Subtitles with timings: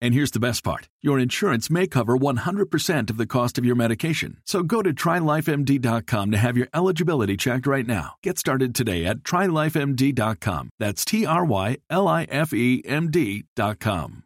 [0.00, 3.76] And here's the best part your insurance may cover 100% of the cost of your
[3.76, 4.38] medication.
[4.44, 8.14] So go to trylifemd.com to have your eligibility checked right now.
[8.22, 10.70] Get started today at trylifemd.com.
[10.78, 14.24] That's T R Y L I F E M D.com.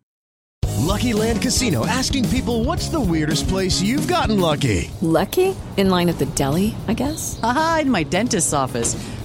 [0.81, 4.91] Lucky Land Casino asking people what's the weirdest place you've gotten lucky?
[5.03, 5.55] Lucky?
[5.77, 7.39] In line at the deli, I guess?
[7.43, 8.97] Aha, in my dentist's office.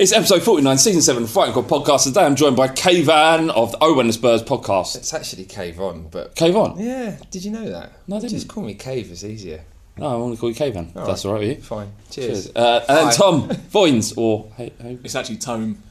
[0.00, 2.04] It's episode 49, season 7 of Fighting Cock Podcast.
[2.04, 4.96] Today I'm joined by Kayvan of the Oh When the Spurs podcast.
[4.96, 6.78] It's actually Cave On, but Cave On?
[6.78, 7.92] Yeah, did you know that?
[8.08, 8.32] No, I didn't.
[8.32, 9.62] Just call me Cave, it's easier.
[9.98, 10.96] No, I want to call you Kayvan.
[10.96, 11.30] All that's right.
[11.30, 11.62] all right with you.
[11.62, 11.92] Fine.
[12.10, 12.50] Cheers.
[12.56, 13.12] Uh, and then Hi.
[13.12, 15.82] Tom Foins, or hey, hey, It's actually Tome.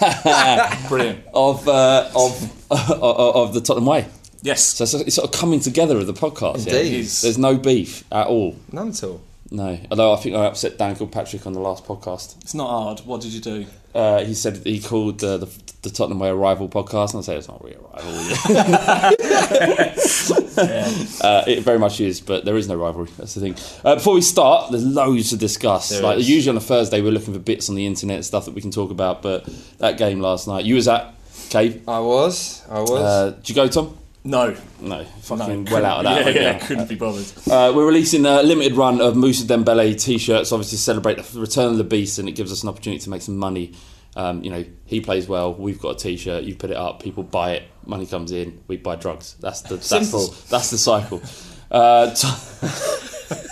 [0.88, 1.24] Brilliant.
[1.32, 4.06] of, uh, of, of the Tottenham Way.
[4.42, 4.62] Yes.
[4.62, 6.66] So it's, it's sort of coming together of the podcast.
[6.66, 6.74] yeah?
[6.76, 7.06] Indeed.
[7.06, 8.56] There's no beef at all.
[8.72, 9.22] None at all.
[9.50, 9.78] No.
[9.90, 12.36] Although I think I upset Dan Kilpatrick on the last podcast.
[12.42, 13.00] It's not hard.
[13.00, 13.66] What did you do?
[13.94, 15.46] Uh, he said he called uh, the,
[15.82, 18.12] the Tottenham Way a rival podcast, and I say it's not really a rival.
[21.22, 23.08] uh, it very much is, but there is no rivalry.
[23.16, 23.56] That's the thing.
[23.84, 25.88] Uh, before we start, there's loads to discuss.
[25.88, 26.28] There like is.
[26.28, 28.70] usually on a Thursday, we're looking for bits on the internet, stuff that we can
[28.70, 29.22] talk about.
[29.22, 31.14] But that game last night, you was at
[31.48, 31.88] Cave.
[31.88, 32.62] I was.
[32.68, 32.90] I was.
[32.90, 33.96] Uh, did you go, Tom?
[34.26, 36.34] No, no, fucking No, well out of that.
[36.34, 37.26] yeah, yeah, couldn't be bothered.
[37.48, 41.70] Uh, we're releasing a limited run of Moussa Dembele t-shirts, obviously to celebrate the return
[41.70, 43.72] of the beast, and it gives us an opportunity to make some money.
[44.16, 45.54] Um, you know, he plays well.
[45.54, 46.42] We've got a t-shirt.
[46.42, 47.62] You put it up, people buy it.
[47.84, 48.60] Money comes in.
[48.66, 49.36] We buy drugs.
[49.38, 50.26] That's the that's Simple.
[50.26, 51.22] the, that's the cycle.
[51.70, 52.26] Uh, t-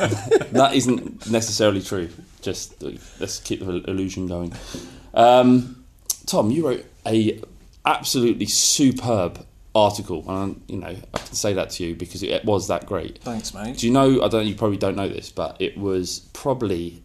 [0.52, 2.08] that isn't necessarily true.
[2.42, 2.90] Just uh,
[3.20, 4.52] let's keep the illusion going.
[5.12, 5.84] Um,
[6.26, 7.40] Tom, you wrote a
[7.84, 12.68] absolutely superb article, and you know I can say that to you because it was
[12.68, 13.18] that great.
[13.22, 13.78] Thanks, mate.
[13.78, 14.22] Do you know?
[14.22, 14.46] I don't.
[14.46, 17.02] You probably don't know this, but it was probably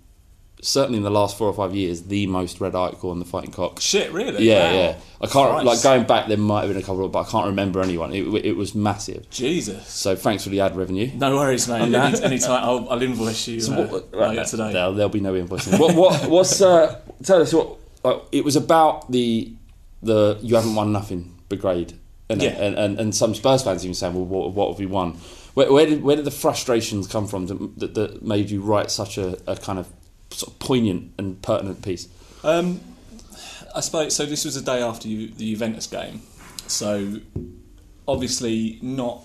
[0.61, 3.49] certainly in the last four or five years the most read article on the Fighting
[3.51, 3.79] Cock.
[3.79, 4.43] Shit, really?
[4.45, 4.77] Yeah, Wow.
[4.77, 4.95] yeah.
[5.21, 5.65] I can't Christ.
[5.65, 6.27] like going back.
[6.27, 8.11] There might have been a couple, of, but I can't remember anyone.
[8.13, 9.29] It, it was massive.
[9.29, 9.87] Jesus.
[9.87, 11.11] So thanks for the ad revenue.
[11.15, 11.89] No worries, mate.
[11.91, 12.15] That.
[12.15, 14.73] Any, anytime, I'll, I'll invoice you So uh, what- later today.
[14.73, 15.79] There'll, there'll be no invoicing.
[15.79, 19.53] what, what, what's uh, tell us what uh, it was about the
[20.03, 21.93] the you haven't won nothing brigade,
[22.29, 22.49] and Yeah.
[22.51, 25.13] and, and, and some Spurs fans even saying, well, what, what have we won?
[25.55, 28.91] Where, where did where did the frustrations come from that, that, that made you write
[28.91, 29.87] such a, a kind of
[30.31, 32.07] sort of poignant and pertinent piece?
[32.43, 32.81] Um,
[33.75, 34.25] I suppose so.
[34.25, 36.21] This was the day after you, the Juventus game,
[36.67, 37.19] so
[38.07, 39.23] obviously not.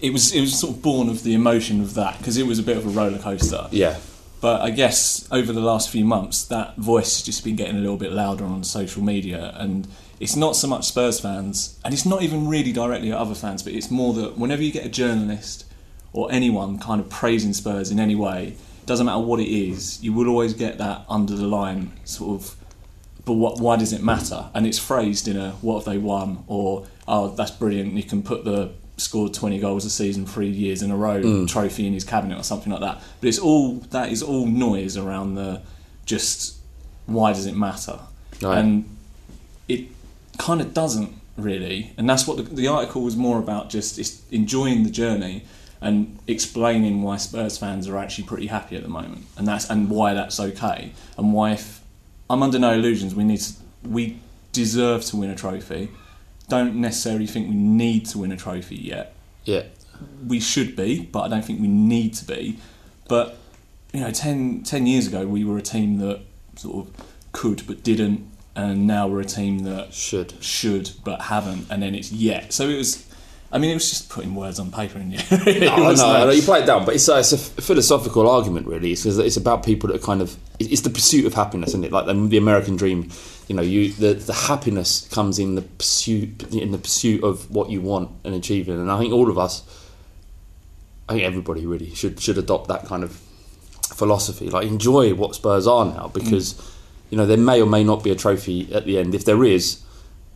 [0.00, 2.58] It was it was sort of born of the emotion of that because it was
[2.58, 3.66] a bit of a roller coaster.
[3.70, 3.98] Yeah.
[4.40, 7.80] But I guess over the last few months, that voice has just been getting a
[7.80, 9.86] little bit louder on social media, and
[10.20, 13.62] it's not so much Spurs fans, and it's not even really directly at other fans,
[13.62, 15.64] but it's more that whenever you get a journalist
[16.12, 18.54] or anyone kind of praising Spurs in any way,
[18.86, 22.56] doesn't matter what it is, you will always get that under the line sort of.
[23.24, 23.60] But what?
[23.60, 24.50] Why does it matter?
[24.54, 28.22] And it's phrased in a "What have they won?" or "Oh, that's brilliant." You can
[28.22, 31.48] put the scored 20 goals a season three years in a row Mm.
[31.48, 33.00] trophy in his cabinet or something like that.
[33.20, 35.62] But it's all that is all noise around the
[36.04, 36.56] just
[37.06, 37.98] why does it matter?
[38.42, 38.58] Right.
[38.58, 38.84] And
[39.68, 39.86] it
[40.40, 41.92] kind of doesn't really.
[41.96, 45.44] And that's what the, the article was more about just enjoying the journey
[45.80, 49.24] and explaining why Spurs fans are actually pretty happy at the moment.
[49.36, 50.92] And that's and why that's okay.
[51.16, 51.80] And why if
[52.28, 53.52] I'm under no illusions we need to,
[53.84, 54.18] we
[54.52, 55.90] deserve to win a trophy.
[56.48, 59.14] Don't necessarily think we need to win a trophy yet
[59.44, 59.62] Yeah.
[60.26, 62.58] we should be, but I don't think we need to be.
[63.08, 63.36] But
[63.92, 66.20] you know, 10, 10 years ago, we were a team that
[66.56, 68.28] sort of could but didn't,
[68.60, 72.52] and now we're a team that should should but haven't, and then it's yet.
[72.52, 73.06] So it was.
[73.52, 75.10] I mean, it was just putting words on paper, and
[75.60, 78.68] no, no, no, you play it down, but it's uh, a, it's a philosophical argument,
[78.68, 78.92] really.
[78.92, 81.90] It's, it's about people that are kind of it's the pursuit of happiness, isn't it?
[81.90, 83.08] Like the, the American dream.
[83.48, 87.70] You know, you the, the happiness comes in the pursuit in the pursuit of what
[87.70, 88.80] you want and achieving.
[88.80, 89.64] And I think all of us,
[91.08, 93.20] I think everybody really should should adopt that kind of
[94.00, 94.48] philosophy.
[94.48, 96.69] Like enjoy what Spurs are now, because mm.
[97.10, 99.14] You know there may or may not be a trophy at the end.
[99.14, 99.82] If there is,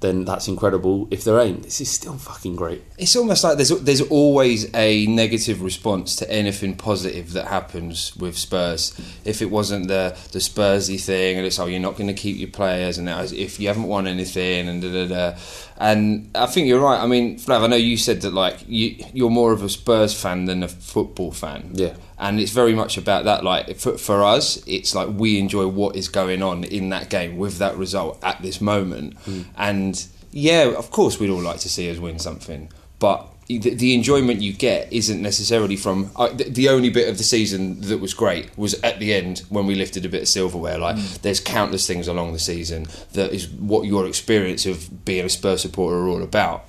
[0.05, 1.09] then that's incredible.
[1.11, 2.82] If there ain't, this is still fucking great.
[2.99, 8.37] It's almost like there's there's always a negative response to anything positive that happens with
[8.37, 8.93] Spurs.
[9.25, 12.37] If it wasn't the the Spursy thing, and it's oh you're not going to keep
[12.37, 15.38] your players, and that, if you haven't won anything, and da da da.
[15.79, 17.00] And I think you're right.
[17.00, 20.12] I mean, Flav, I know you said that like you you're more of a Spurs
[20.20, 21.70] fan than a football fan.
[21.73, 21.94] Yeah.
[22.19, 23.45] And it's very much about that.
[23.45, 27.37] Like for, for us, it's like we enjoy what is going on in that game
[27.37, 29.15] with that result at this moment.
[29.19, 29.43] Hmm.
[29.57, 33.95] And yeah, of course, we'd all like to see us win something, but the, the
[33.95, 38.01] enjoyment you get isn't necessarily from uh, the, the only bit of the season that
[38.01, 40.79] was great was at the end when we lifted a bit of silverware.
[40.79, 41.17] Like hmm.
[41.23, 45.63] there's countless things along the season that is what your experience of being a Spurs
[45.63, 46.65] supporter are all about.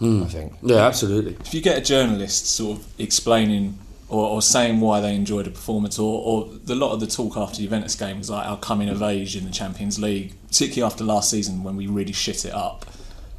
[0.00, 0.24] I hmm.
[0.24, 0.54] think.
[0.62, 1.36] Yeah, absolutely.
[1.40, 5.50] If you get a journalist sort of explaining or, or saying why they enjoyed a
[5.50, 8.58] performance, or, or the lot of the talk after the Juventus game was like our
[8.58, 12.44] coming of age in the Champions League, particularly after last season when we really shit
[12.44, 12.86] it up,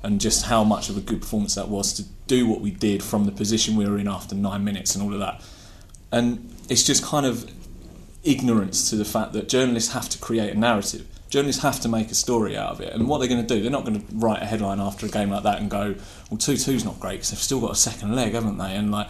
[0.04, 3.02] and just how much of a good performance that was to do what we did
[3.02, 5.42] from the position we were in after nine minutes and all of that.
[6.12, 7.50] And it's just kind of
[8.24, 11.08] ignorance to the fact that journalists have to create a narrative.
[11.30, 12.94] Journalists have to make a story out of it.
[12.94, 15.10] And what they're going to do, they're not going to write a headline after a
[15.10, 15.96] game like that and go,
[16.30, 18.76] well, 2 2's not great because they've still got a second leg, haven't they?
[18.76, 19.08] And like,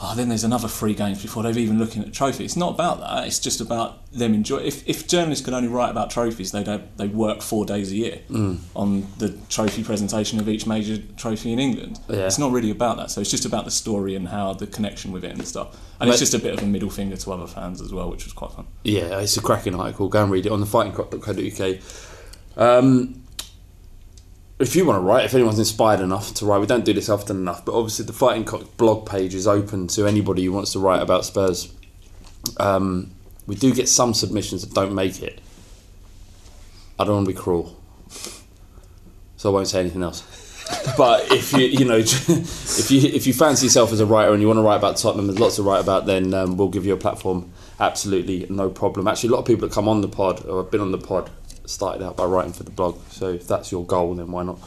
[0.00, 2.44] oh, then there's another three games before they've even looking at the trophy.
[2.44, 3.26] It's not about that.
[3.26, 4.58] It's just about them enjoy.
[4.58, 6.96] If, if journalists could only write about trophies, they don't.
[6.96, 8.58] They work four days a year Mm.
[8.74, 12.00] on the trophy presentation of each major trophy in England.
[12.08, 12.26] Yeah.
[12.26, 13.12] It's not really about that.
[13.12, 15.78] So it's just about the story and how the connection with it and stuff.
[16.00, 18.24] And it's just a bit of a middle finger to other fans as well, which
[18.24, 18.66] was quite fun.
[18.82, 20.08] Yeah, it's a cracking article.
[20.08, 21.78] Go and read it on the fightingcock.co.uk.
[22.56, 23.22] Um,
[24.58, 27.08] if you want to write, if anyone's inspired enough to write, we don't do this
[27.08, 30.72] often enough, but obviously the Fighting Cock blog page is open to anybody who wants
[30.72, 31.72] to write about Spurs.
[32.56, 33.10] Um,
[33.46, 35.40] we do get some submissions that don't make it.
[36.98, 37.78] I don't want to be cruel,
[39.36, 40.22] so I won't say anything else.
[40.96, 44.40] but if you you know if you if you fancy yourself as a writer and
[44.40, 46.06] you want to write about Tottenham, there's lots to write about.
[46.06, 47.52] Then um, we'll give you a platform.
[47.78, 49.06] Absolutely no problem.
[49.06, 50.98] Actually, a lot of people that come on the pod or have been on the
[50.98, 51.30] pod
[51.68, 52.98] started out by writing for the blog.
[53.10, 54.58] So if that's your goal, then why not?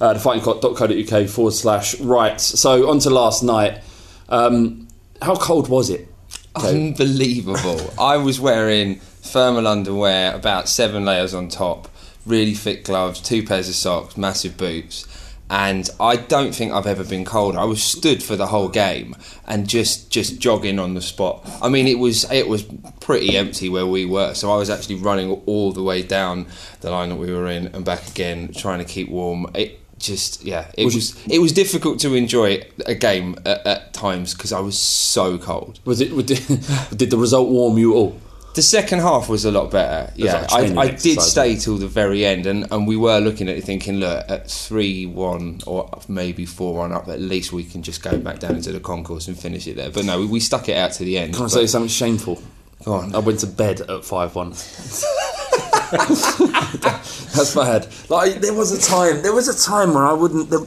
[0.00, 2.42] Uh, thefightingcock.co.uk forward slash writes.
[2.58, 3.82] So on to last night.
[4.28, 4.88] Um,
[5.20, 6.08] how cold was it?
[6.54, 7.92] Unbelievable.
[7.98, 11.88] I was wearing thermal underwear, about seven layers on top,
[12.24, 15.06] really thick gloves, two pairs of socks, massive boots.
[15.50, 17.56] And I don't think I've ever been cold.
[17.56, 19.16] I was stood for the whole game
[19.48, 21.44] and just just jogging on the spot.
[21.60, 22.64] I mean, it was it was
[23.00, 26.46] pretty empty where we were, so I was actually running all the way down
[26.82, 29.46] the line that we were in and back again, trying to keep warm.
[29.54, 33.92] It, just yeah, it was, was it was difficult to enjoy a game at, at
[33.92, 35.80] times because I was so cold.
[35.84, 36.10] Was it?
[36.96, 38.18] Did the result warm you all?
[38.60, 40.12] The second half was a lot better.
[40.16, 43.56] Yeah, I, I did stay till the very end, and, and we were looking at
[43.56, 47.82] it thinking, look, at three one or maybe four one up, at least we can
[47.82, 49.88] just go back down into the concourse and finish it there.
[49.88, 51.32] But no, we, we stuck it out to the end.
[51.32, 52.42] Can I say something shameful?
[52.84, 53.14] Go on.
[53.14, 54.50] I went to bed at five one.
[57.30, 57.88] That's bad.
[58.10, 59.22] Like there was a time.
[59.22, 60.50] There was a time where I wouldn't.
[60.50, 60.60] There,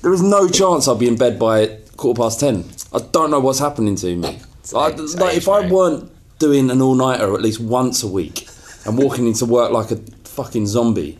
[0.00, 1.66] there was no chance I'd be in bed by
[1.98, 2.64] quarter past ten.
[2.90, 4.38] I don't know what's happening to me.
[4.72, 8.48] Like, like if I weren't doing an all nighter at least once a week
[8.84, 11.18] and walking into work like a fucking zombie,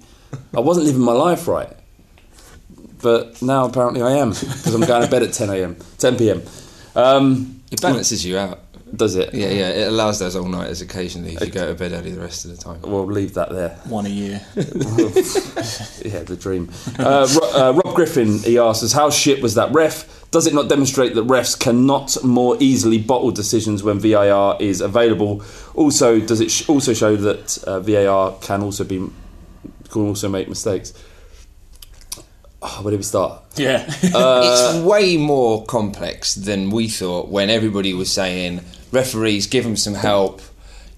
[0.54, 1.70] I wasn't living my life right.
[3.00, 6.42] But now apparently I am because I'm going to bed at 10 a.m., 10 p.m.
[6.94, 8.60] Um, it balances you out.
[8.96, 9.34] Does it?
[9.34, 9.68] Yeah, yeah.
[9.70, 12.52] It allows those all nighters occasionally if you go to bed early the rest of
[12.52, 12.80] the time.
[12.82, 13.70] We'll leave that there.
[13.86, 14.40] One a year.
[14.54, 14.62] yeah,
[16.22, 16.70] the dream.
[16.98, 20.23] Uh, uh, Rob Griffin, he asks us, how shit was that ref?
[20.34, 25.44] Does it not demonstrate that refs cannot more easily bottle decisions when VAR is available?
[25.76, 28.96] Also, does it sh- also show that uh, VAR can also be
[29.90, 30.92] can also make mistakes?
[32.60, 33.44] Oh, where did we start?
[33.54, 33.84] Yeah.
[34.12, 39.76] uh, it's way more complex than we thought when everybody was saying referees give them
[39.76, 40.42] some help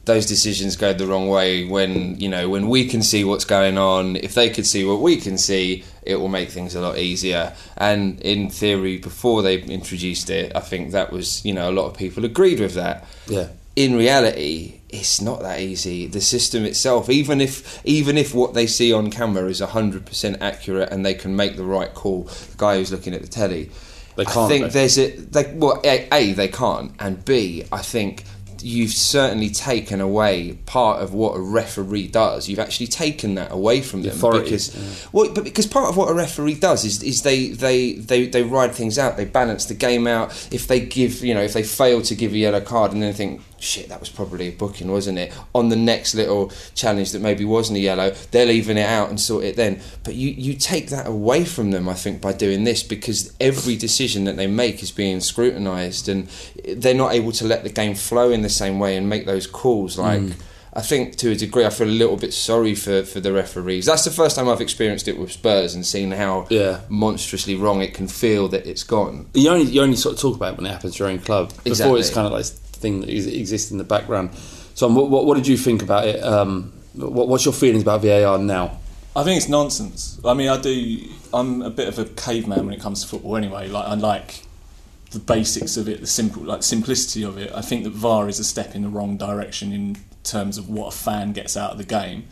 [0.06, 3.76] those decisions go the wrong way when you know when we can see what's going
[3.76, 6.96] on if they could see what we can see it will make things a lot
[6.96, 7.52] easier.
[7.76, 11.86] And in theory before they introduced it i think that was you know a lot
[11.86, 13.04] of people agreed with that.
[13.26, 13.48] Yeah.
[13.74, 16.06] In reality it's not that easy.
[16.06, 20.90] The system itself even if even if what they see on camera is 100% accurate
[20.92, 23.70] and they can make the right call the guy who's looking at the telly
[24.16, 24.36] they can't.
[24.38, 28.24] I think there's a they, well, a, a they can't, and b I think
[28.62, 32.48] you've certainly taken away part of what a referee does.
[32.48, 35.08] You've actually taken that away from them Authority, because yeah.
[35.12, 38.42] well, but because part of what a referee does is is they, they they they
[38.42, 39.16] ride things out.
[39.16, 40.30] They balance the game out.
[40.52, 43.12] If they give you know if they fail to give a yellow card and then
[43.12, 47.20] think shit that was probably a booking wasn't it on the next little challenge that
[47.22, 50.52] maybe wasn't a yellow they're leaving it out and sort it then but you you
[50.54, 54.46] take that away from them I think by doing this because every decision that they
[54.46, 56.28] make is being scrutinised and
[56.76, 59.46] they're not able to let the game flow in the same way and make those
[59.46, 60.34] calls like Mm.
[60.74, 63.86] I think to a degree I feel a little bit sorry for, for the referees.
[63.86, 66.80] That's the first time I've experienced it with Spurs and seen how Yeah.
[66.90, 69.24] monstrously wrong it can feel that it's gone.
[69.32, 71.20] You only you only sort of talk about it when it happens to your own
[71.20, 71.48] club.
[71.48, 72.00] Before Exactly.
[72.00, 72.44] it's kind of like
[72.76, 74.30] thing that is- exists in the background.
[74.74, 76.22] So, what, what, what did you think about it?
[76.22, 78.78] Um, what, what's your feelings about VAR now?
[79.14, 80.20] I think it's nonsense.
[80.24, 80.98] I mean, I do.
[81.32, 83.36] I'm a bit of a caveman when it comes to football.
[83.36, 84.42] Anyway, like I like
[85.12, 87.50] the basics of it, the simple, like simplicity of it.
[87.54, 90.92] I think that VAR is a step in the wrong direction in terms of what
[90.92, 92.24] a fan gets out of the game,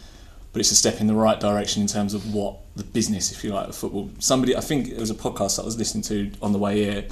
[0.52, 3.42] but it's a step in the right direction in terms of what the business, if
[3.44, 4.10] you like, of football.
[4.18, 7.04] Somebody, I think it was a podcast I was listening to on the way here,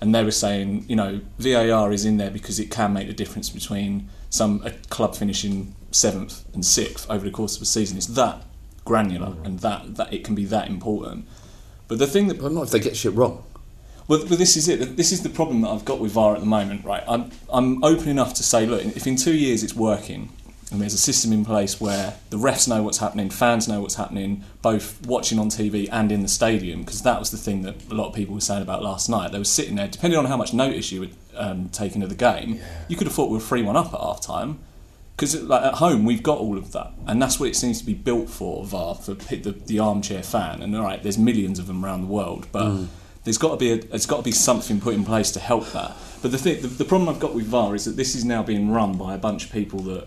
[0.00, 3.14] and they were saying, you know, VAR is in there because it can make the
[3.14, 7.96] difference between some a club finishing seventh and sixth over the course of a season.
[7.96, 8.42] It's that
[8.84, 9.44] granular mm.
[9.44, 11.26] and that that it can be that important.
[11.88, 13.44] But the thing that But not if they get shit wrong.
[14.08, 14.96] well, but this is it.
[14.96, 17.04] This is the problem that I've got with VAR at the moment, right?
[17.08, 20.30] I'm, I'm open enough to say, look, if in two years it's working
[20.72, 23.94] and there's a system in place where the refs know what's happening, fans know what's
[23.94, 27.76] happening, both watching on TV and in the stadium, because that was the thing that
[27.90, 29.30] a lot of people were saying about last night.
[29.32, 32.16] They were sitting there, depending on how much notice you were um, taking of the
[32.16, 34.58] game, you could have thought we were 3 1 up at half time.
[35.16, 37.86] Because like, at home we've got all of that, and that's what it seems to
[37.86, 40.62] be built for VAR for the, the armchair fan.
[40.62, 42.88] And all right, there's millions of them around the world, but Mm.
[43.24, 45.70] there's got to be a, there's got to be something put in place to help
[45.72, 45.96] that.
[46.20, 48.42] But the thing, the, the problem I've got with VAR is that this is now
[48.42, 50.06] being run by a bunch of people that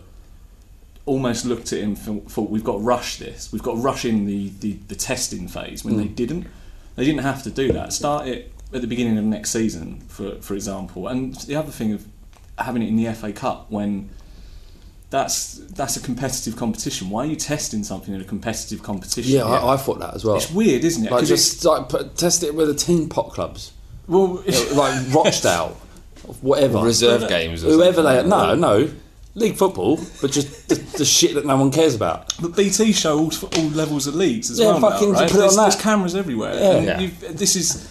[1.05, 3.79] almost looked at him and thought, thought we've got to rush this, we've got to
[3.81, 6.15] rush in the, the, the testing phase when they Mm.
[6.15, 6.47] didn't.
[6.95, 7.93] They didn't have to do that.
[7.93, 11.07] Start it at the beginning of next season, for for example.
[11.07, 12.05] And the other thing of
[12.57, 14.09] having it in the FA Cup when
[15.09, 17.09] that's that's a competitive competition.
[17.09, 19.31] Why are you testing something in a competitive competition?
[19.31, 20.35] Yeah, I, I thought that as well.
[20.35, 21.11] It's weird, isn't it?
[21.11, 23.71] Like 'Cause just like put, test it with the teen pot clubs.
[24.07, 25.77] Well, like Rochdale,
[26.41, 28.15] whatever Reserve games or whoever they.
[28.17, 28.29] something.
[28.29, 28.91] No, no,
[29.39, 32.33] league football, but just the, the shit that no one cares about.
[32.41, 34.79] But BT show all, all levels of leagues as Yeah, well.
[34.79, 35.21] now, fucking right?
[35.29, 35.71] put it there's, on that.
[35.71, 36.53] there's cameras everywhere.
[36.55, 36.71] Yeah.
[36.99, 37.29] and Yeah.
[37.31, 37.87] This is,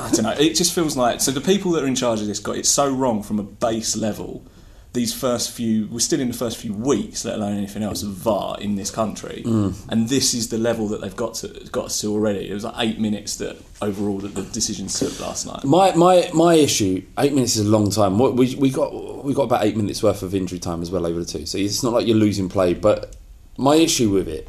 [0.00, 0.30] I don't know.
[0.32, 2.66] It just feels like so the people that are in charge of this got it
[2.66, 4.44] so wrong from a base level.
[4.92, 8.08] These first few, we're still in the first few weeks, let alone anything else, of
[8.10, 9.74] VAR in this country, Mm.
[9.88, 12.50] and this is the level that they've got to got us to already.
[12.50, 15.62] It was like eight minutes that overall that the decisions took last night.
[15.62, 17.02] My my my issue.
[17.20, 18.18] Eight minutes is a long time.
[18.18, 21.06] What- We we got we got about eight minutes worth of injury time as well
[21.06, 21.46] over the two.
[21.46, 22.74] So it's not like you're losing play.
[22.74, 23.14] But
[23.56, 24.48] my issue with it,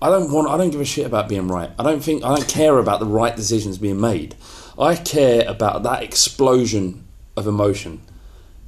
[0.00, 0.46] I don't want.
[0.48, 1.70] I don't give a shit about being right.
[1.80, 2.22] I don't think.
[2.22, 4.36] I don't care about the right decisions being made.
[4.78, 7.02] I care about that explosion
[7.36, 8.02] of emotion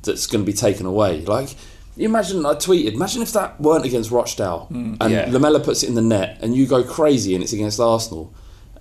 [0.03, 1.25] that's going to be taken away.
[1.25, 1.51] Like.
[1.95, 2.95] You imagine I tweeted.
[2.95, 5.29] Imagine if that weren't against Rochdale and Yeah.
[5.31, 8.33] Lamela puts it in the net and you go crazy and it's against Arsenal.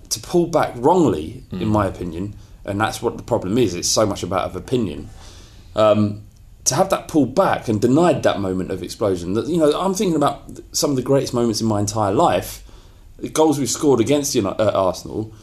[0.08, 3.74] To pull back wrongly, in my opinion, and that's what the problem is.
[3.74, 5.10] It's so much about of opinion.
[5.76, 6.22] Um,
[6.64, 9.34] to have that pulled back and denied that moment of explosion.
[9.34, 12.62] That you know, I'm thinking about some of the greatest moments in my entire life.
[13.18, 15.34] The goals we've scored against you know, uh, Arsenal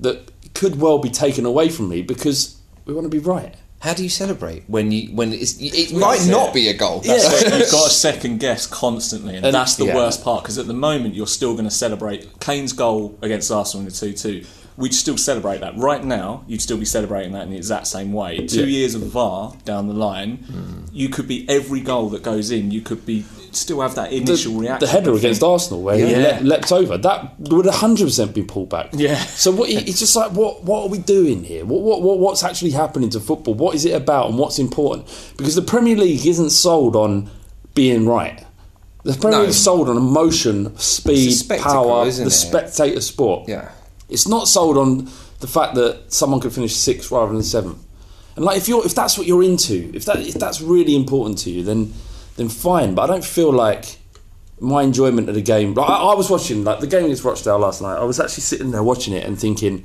[0.00, 2.56] that could well be taken away from me because
[2.86, 3.56] we want to be right.
[3.80, 7.02] How do you celebrate when you when it's, it might not be a goal?
[7.02, 9.94] So you've got to second guess constantly, and, And- that's the yeah.
[9.96, 10.42] worst part.
[10.42, 13.96] Because at the moment, you're still going to celebrate Kane's goal against Arsenal in the
[13.96, 14.44] two-two.
[14.76, 16.44] We'd still celebrate that right now.
[16.46, 18.46] You'd still be celebrating that in the exact same way.
[18.46, 18.78] Two Yeah.
[18.78, 20.84] years of VAR down the line, hmm.
[20.92, 22.70] you could be every goal that goes in.
[22.70, 24.86] You could be still have that initial the, reaction.
[24.86, 28.68] The header against Arsenal where he le- leapt over that would hundred percent be pulled
[28.70, 28.90] back.
[28.92, 29.16] Yeah.
[29.16, 29.68] So what?
[29.70, 30.64] It's just like what?
[30.64, 31.64] What are we doing here?
[31.64, 32.02] What, what?
[32.02, 32.18] What?
[32.18, 33.54] What's actually happening to football?
[33.54, 35.06] What is it about, and what's important?
[35.36, 37.30] Because the Premier League isn't sold on
[37.74, 38.44] being right.
[39.04, 39.40] The Premier No.
[39.40, 42.30] League is sold on emotion, speed, It's a spectacle, power, the it?
[42.30, 43.48] spectator sport.
[43.48, 43.70] Yeah.
[44.10, 47.78] It's not sold on the fact that someone could finish sixth rather than seventh.
[48.36, 51.38] And like if you're if that's what you're into, if that if that's really important
[51.38, 51.92] to you, then
[52.40, 52.94] then fine.
[52.94, 53.98] But I don't feel like
[54.58, 55.74] my enjoyment of the game.
[55.74, 57.96] Like I, I was watching like the game against Rochdale last night.
[57.96, 59.84] I was actually sitting there watching it and thinking,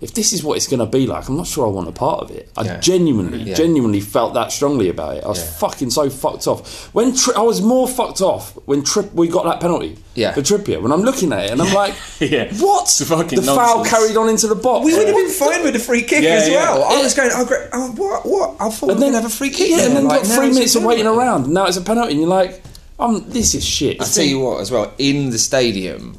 [0.00, 1.92] if this is what it's going to be like, I'm not sure I want a
[1.92, 2.48] part of it.
[2.56, 2.78] I Yeah.
[2.80, 3.54] genuinely, Yeah.
[3.54, 5.24] genuinely felt that strongly about it.
[5.24, 5.44] I was Yeah.
[5.58, 6.88] fucking so fucked off.
[6.92, 10.32] When Tri- I was more fucked off when Trip we got that penalty Yeah.
[10.34, 10.80] for Trippier.
[10.80, 12.46] When I'm looking at it and I'm like, Yeah.
[12.58, 12.84] what?
[12.84, 13.88] It's fucking the foul nonsense.
[13.88, 14.84] carried on into the box.
[14.84, 16.54] We would have been fine with the free kick Yeah, as yeah.
[16.74, 16.84] well.
[16.84, 17.68] I was going, oh, great.
[17.72, 18.24] Oh, what?
[18.24, 18.54] What?
[18.60, 19.68] I thought we and were then going to have a free kick.
[19.70, 21.26] Yeah, and then Like, got three minutes of waiting penalty.
[21.26, 21.48] around.
[21.48, 22.62] Now it's a penalty, and you're like,
[23.00, 24.00] um, this is shit.
[24.00, 26.16] I tell you what, as well, in the stadium,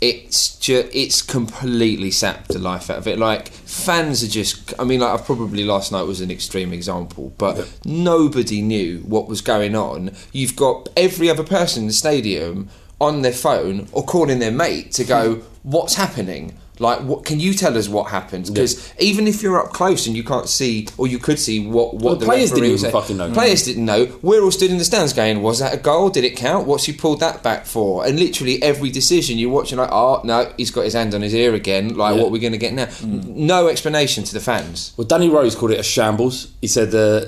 [0.00, 3.18] it's just it's completely sapped the life out of it.
[3.18, 4.74] Like fans are just.
[4.78, 9.28] I mean, like I've probably last night was an extreme example, but nobody knew what
[9.28, 10.14] was going on.
[10.32, 12.68] You've got every other person in the stadium
[13.00, 15.46] on their phone or calling their mate to go, hmm.
[15.62, 18.46] "What's happening?" Like, what can you tell us what happened?
[18.52, 21.94] Because even if you're up close and you can't see, or you could see what
[21.94, 23.32] what Well, the players didn't even fucking know.
[23.32, 24.18] Players didn't know.
[24.22, 26.10] We're all stood in the stands going, was that a goal?
[26.10, 26.66] Did it count?
[26.66, 28.06] What's he pulled that back for?
[28.06, 31.34] And literally every decision you're watching, like, oh, no, he's got his hand on his
[31.34, 31.96] ear again.
[31.96, 32.20] Like, Yeah.
[32.22, 32.88] what are we going to get now?
[33.04, 34.92] No explanation to the fans.
[34.96, 36.48] Well, Danny Rose called it a shambles.
[36.60, 37.24] He said uh,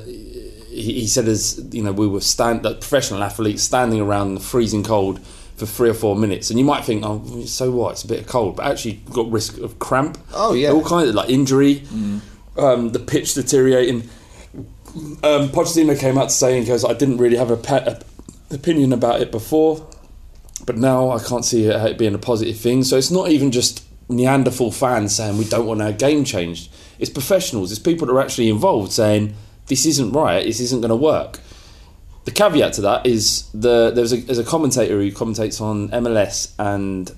[0.68, 4.34] he, he said as you know we were stand like professional athletes standing around in
[4.34, 5.20] the freezing cold
[5.58, 7.92] for three or four minutes, and you might think, oh, so what?
[7.92, 10.16] It's a bit of cold, but actually you've got risk of cramp.
[10.32, 10.70] Oh, yeah.
[10.70, 11.82] all kinds of like injury,
[12.56, 14.08] um, the pitch deteriorating.
[15.22, 18.92] Um, Pochettino came out to say and goes, I didn't really have a, a opinion
[18.92, 19.86] about it before,
[20.64, 22.84] but now I can't see it being a positive thing.
[22.84, 26.70] So it's not even just Neanderthal fans saying we don't want our game changed.
[26.98, 27.70] It's professionals.
[27.70, 29.34] It's people that are actually involved saying
[29.66, 30.44] this isn't right.
[30.44, 31.40] This isn't going to work.
[32.24, 36.52] The caveat to that is the there's a, there's a commentator who commentates on MLS
[36.58, 37.10] and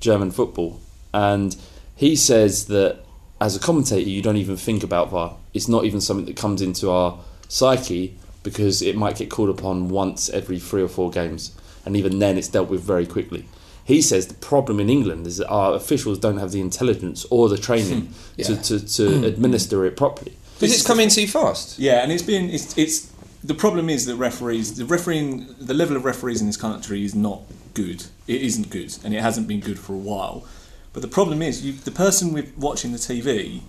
[0.00, 0.80] German football,
[1.12, 1.54] and
[1.94, 3.00] he says that
[3.40, 5.36] as a commentator you don't even think about VAR.
[5.52, 9.88] It's not even something that comes into our psyche because it might get called upon
[9.88, 11.54] once every three or four games,
[11.84, 13.46] and even then it's dealt with very quickly.
[13.84, 17.48] He says the problem in England is that our officials don't have the intelligence or
[17.48, 18.60] the training to, Yeah.
[18.62, 20.36] to, to administer it properly.
[20.58, 21.78] Because it's coming too fast.
[21.78, 23.12] Yeah, and it's been it's, it's
[23.46, 27.14] the problem is that referees the refereeing the level of referees in this country is
[27.14, 27.42] not
[27.74, 28.04] good.
[28.26, 30.44] It isn't good, and it hasn't been good for a while.
[30.92, 33.60] But the problem is, you, the person with watching the TV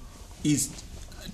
[0.43, 0.69] is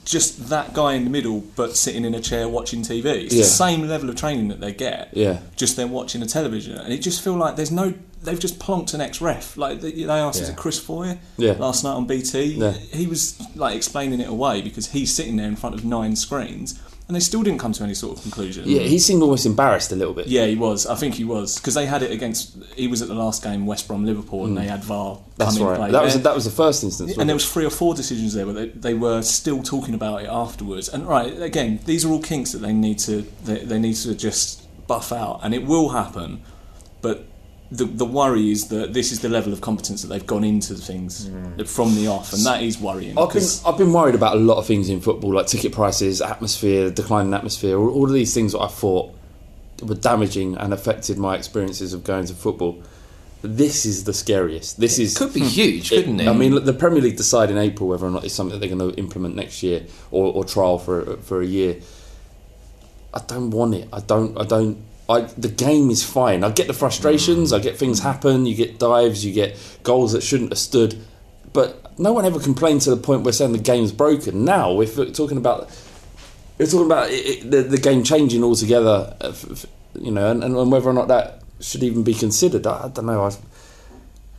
[0.06, 3.06] just that guy in the middle, but sitting in a chair watching TV.
[3.26, 3.42] It's Yeah.
[3.42, 5.10] the same level of training that they get.
[5.14, 5.40] Yeah.
[5.56, 7.94] just them watching a television, and it just feel like there's no.
[8.24, 9.58] They've just plonked an ex-ref.
[9.58, 10.50] Like they, they asked, Yeah.
[10.50, 11.20] it Chris Foy?
[11.38, 11.54] Yeah.
[11.60, 12.72] Last night on BT, Yeah.
[12.72, 16.80] he was like explaining it away because he's sitting there in front of nine screens
[17.08, 18.64] and they still didn't come to any sort of conclusion.
[18.66, 20.28] Yeah, he seemed almost embarrassed a little bit.
[20.28, 20.86] Yeah, he was.
[20.86, 22.56] I think he was because they had it against.
[22.76, 24.62] He was at the last game, West Brom Liverpool, and Mm.
[24.62, 25.20] they had VAR.
[25.38, 25.78] That's right.
[25.78, 27.18] play That was that was the first instance.
[27.18, 30.22] and there was three or four decisions there but they, they were still talking about
[30.24, 30.88] it afterwards.
[30.90, 34.16] And right again, these are all kinks that they need to they, they need to
[34.16, 36.42] just buff out, and it will happen.
[37.02, 37.26] But
[37.74, 40.76] the the worry is that this is the level of competence that they've gone into
[40.76, 41.68] things mm.
[41.68, 43.18] from the off, and that is worrying.
[43.18, 45.72] I've been, 'cause- I've been worried about a lot of things in football, like ticket
[45.72, 49.14] prices, atmosphere, declining atmosphere, all, all of these things that I thought
[49.82, 52.82] were damaging and affected my experiences of going to football.
[53.42, 54.80] This is the scariest.
[54.80, 55.48] This is could be hmm.
[55.48, 56.28] huge, couldn't it?
[56.28, 58.66] I mean, look, the Premier League decide in April whether or not it's something that
[58.66, 61.78] they're going to implement next year or, or trial for for a year.
[63.14, 63.90] I don't want it.
[63.92, 64.40] I don't.
[64.40, 64.78] I don't.
[65.10, 66.44] I, the game is fine.
[66.44, 67.52] I get the frustrations.
[67.52, 68.46] I get things happen.
[68.46, 69.26] You get dives.
[69.26, 70.96] You get goals that shouldn't have stood.
[71.52, 74.46] But no one ever complained to the point where saying the game's broken.
[74.46, 75.70] Now, if we're talking about,
[76.58, 79.16] we're talking about it, the, the game changing altogether.
[79.22, 79.34] uh,
[79.96, 82.66] You know, and, and whether or not that should even be considered.
[82.66, 83.26] I, I don't know.
[83.26, 83.32] I,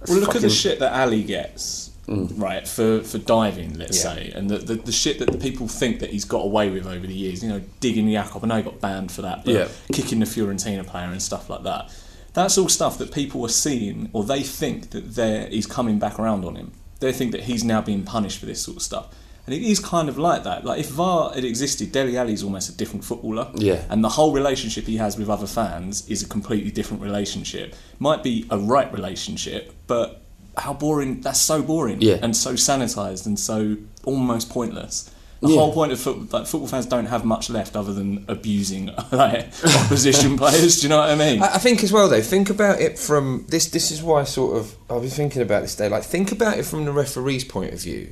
[0.09, 2.39] Well, look at the shit that Alli gets, Mm.
[2.41, 4.15] right, for, for diving, let's Yeah.
[4.15, 6.87] say, and the, the, the shit that the people think that he's got away with
[6.87, 7.43] over the years.
[7.43, 8.45] You know, digging Yacob.
[8.45, 9.69] I know he got banned for that, but Yeah.
[9.93, 11.91] kicking the Fiorentina player and stuff like that.
[12.35, 16.19] That's all stuff that people are seeing, or they think that they're, he's coming back
[16.19, 16.73] around on him.
[17.01, 19.07] They think that he's now being punished for this sort of stuff.
[19.47, 20.65] And it is kind of like that.
[20.65, 23.51] Like if VAR had existed, Dele Alli's almost a different footballer.
[23.55, 23.85] Yeah.
[23.91, 27.75] And the whole relationship he has with other fans is a completely different relationship.
[27.99, 30.24] Might be a right relationship, but
[30.57, 31.21] how boring!
[31.21, 32.01] That's so boring.
[32.01, 32.19] Yeah.
[32.23, 35.11] And so sanitized and so almost pointless.
[35.41, 35.57] The Yeah.
[35.59, 39.49] whole point of football, like football fans don't have much left other than abusing like
[39.85, 40.77] opposition players.
[40.81, 41.43] Do you know what I mean?
[41.43, 42.23] I, I think as well though.
[42.23, 43.67] Think about it from this.
[43.69, 45.89] This is why I sort of I've been thinking about this day.
[45.89, 48.09] Like think about it from the referee's point of view,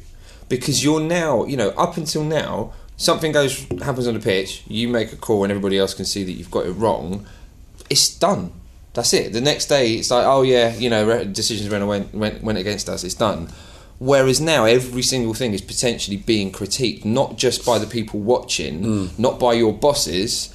[0.50, 4.64] because you're now, you know, up until now, something goes happens on the pitch.
[4.66, 7.24] You make a call, and everybody else can see that you've got it wrong.
[7.88, 8.52] It's done.
[8.94, 9.32] That's it.
[9.32, 12.58] The next day, it's like, oh yeah, you know, re- decisions went went went, went
[12.58, 13.04] against us.
[13.04, 13.48] It's done.
[13.98, 18.82] Whereas now, every single thing is potentially being critiqued, not just by the people watching,
[18.82, 19.06] hmm.
[19.16, 20.52] not by your bosses,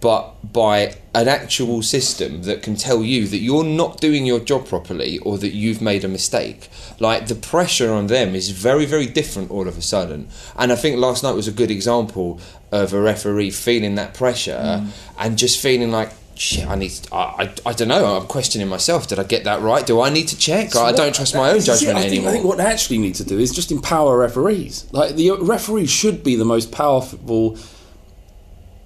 [0.00, 4.66] but by an actual system that can tell you that you're not doing your job
[4.66, 6.68] properly or that you've made a mistake.
[6.98, 10.28] Like the pressure on them is very, very different all of a sudden.
[10.56, 12.40] And I think last night was a good example
[12.72, 14.88] of a referee feeling that pressure hmm.
[15.18, 18.68] and just feeling like, shit, I need to, I, I, I don't know, I'm questioning
[18.68, 19.06] myself.
[19.08, 19.86] Did I get that right?
[19.86, 20.74] Do I need to check?
[20.76, 21.86] I don't trust my own This is it.
[21.86, 22.28] judgment I think, anymore.
[22.30, 24.86] I think what they actually need to do is just empower referees.
[24.92, 27.56] Like the referees should be the most powerful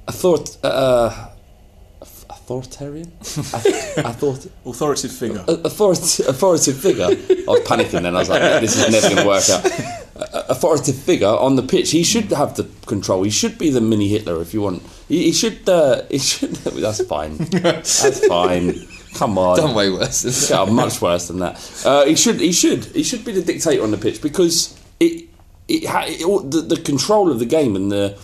[0.08, 1.28] author- uh,
[2.28, 3.12] authoritarian.
[3.20, 5.44] I thought Authoritative figure.
[5.46, 7.04] Authority, authoritative figure.
[7.06, 8.14] I was panicking then.
[8.16, 9.99] I was like, "This is never going to work out."
[10.48, 11.90] Authoritative figure on the pitch.
[11.90, 13.22] He should have the control.
[13.22, 14.82] He should be the mini Hitler if you want.
[15.08, 15.68] He, he should.
[15.68, 16.50] Uh, he should.
[16.56, 17.36] That's fine.
[17.36, 18.86] That's fine.
[19.14, 19.56] Come on.
[19.56, 20.50] Done way worse than that.
[20.50, 21.82] Yeah, much worse than that.
[21.84, 22.40] Uh, he should.
[22.40, 22.84] He should.
[22.86, 25.26] He should be the dictator on the pitch because it.
[25.68, 28.18] It, ha- it the, the control of the game and the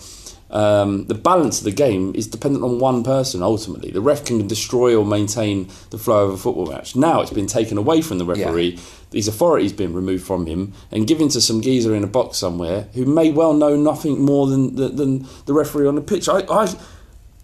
[0.49, 3.43] um, the balance of the game is dependent on one person.
[3.43, 6.95] Ultimately, the ref can destroy or maintain the flow of a football match.
[6.95, 8.79] Now it's been taken away from the referee.
[9.11, 12.87] His authority's been removed from him and given to some geezer in a box somewhere
[12.93, 16.27] who may well know nothing more than the, than the referee on the pitch.
[16.27, 16.75] I, I,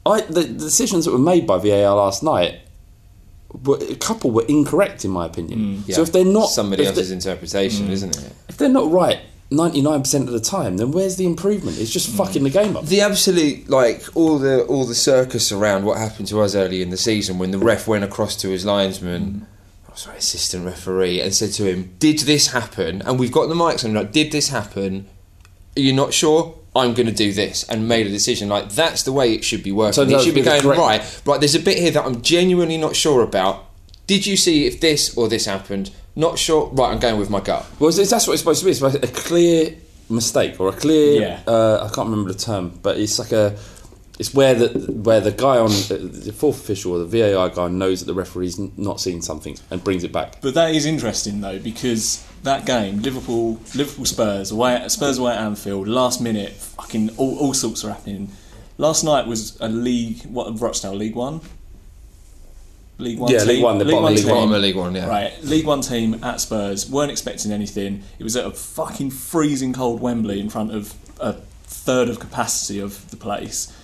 [0.06, 2.60] I the, the decisions that were made by VAR last night
[3.64, 5.60] were, a couple were incorrect in my opinion.
[5.60, 5.88] Mm.
[5.88, 5.96] Yeah.
[5.96, 7.92] So if they're not somebody if else's they- interpretation, mm.
[7.92, 8.34] isn't it?
[8.50, 9.20] if they're not right
[9.52, 11.80] ninety nine percent of the time, then where's the improvement?
[11.80, 12.18] It's just mm.
[12.18, 12.86] fucking the game up.
[12.86, 16.90] The absolute like all the all the circus around what happened to us early in
[16.90, 19.53] the season when the ref went across to his linesman, oh,
[19.96, 23.84] sorry, assistant referee, and said to him, "Did this happen?" And we've got the mics
[23.86, 23.94] on.
[23.94, 25.08] Like, did this happen?
[25.78, 26.56] Are you not sure?
[26.76, 28.50] I'm going to do this, and made a decision.
[28.50, 29.94] Like that's the way it should be working.
[29.94, 31.22] So it should be would be the going correct- right.
[31.26, 31.40] Right.
[31.40, 33.66] There's a bit here that I'm genuinely not sure about.
[34.08, 35.92] Did you see if this or this happened?
[36.16, 36.68] Not sure.
[36.74, 36.92] Right.
[36.92, 37.66] I'm going with my gut.
[37.80, 38.72] Well, that's what it's supposed to be.
[38.72, 39.76] It's a clear
[40.10, 41.22] mistake or a clear.
[41.22, 41.40] Yeah.
[41.48, 43.56] Uh, I can't remember the term, but it's like a.
[44.20, 48.00] It's where the where the guy on the fourth official or the VAR guy knows
[48.00, 50.40] that the referee's not seeing something and brings it back.
[50.42, 55.34] But that is interesting though because that game, Liverpool, Liverpool Spurs away at Spurs away
[55.34, 58.30] at Anfield, last minute, fucking all, all sorts are happening.
[58.78, 61.42] Last night was a league, what Rochdale League One.
[62.98, 63.48] League One Yeah, team.
[63.48, 64.28] League One, the bottom of League team.
[64.30, 64.38] One.
[64.38, 65.08] Bottom of League One, yeah.
[65.08, 68.04] Right, League One team at Spurs weren't expecting anything.
[68.20, 72.80] It was at a fucking freezing cold Wembley in front of a third of capacity
[72.80, 73.76] of the place.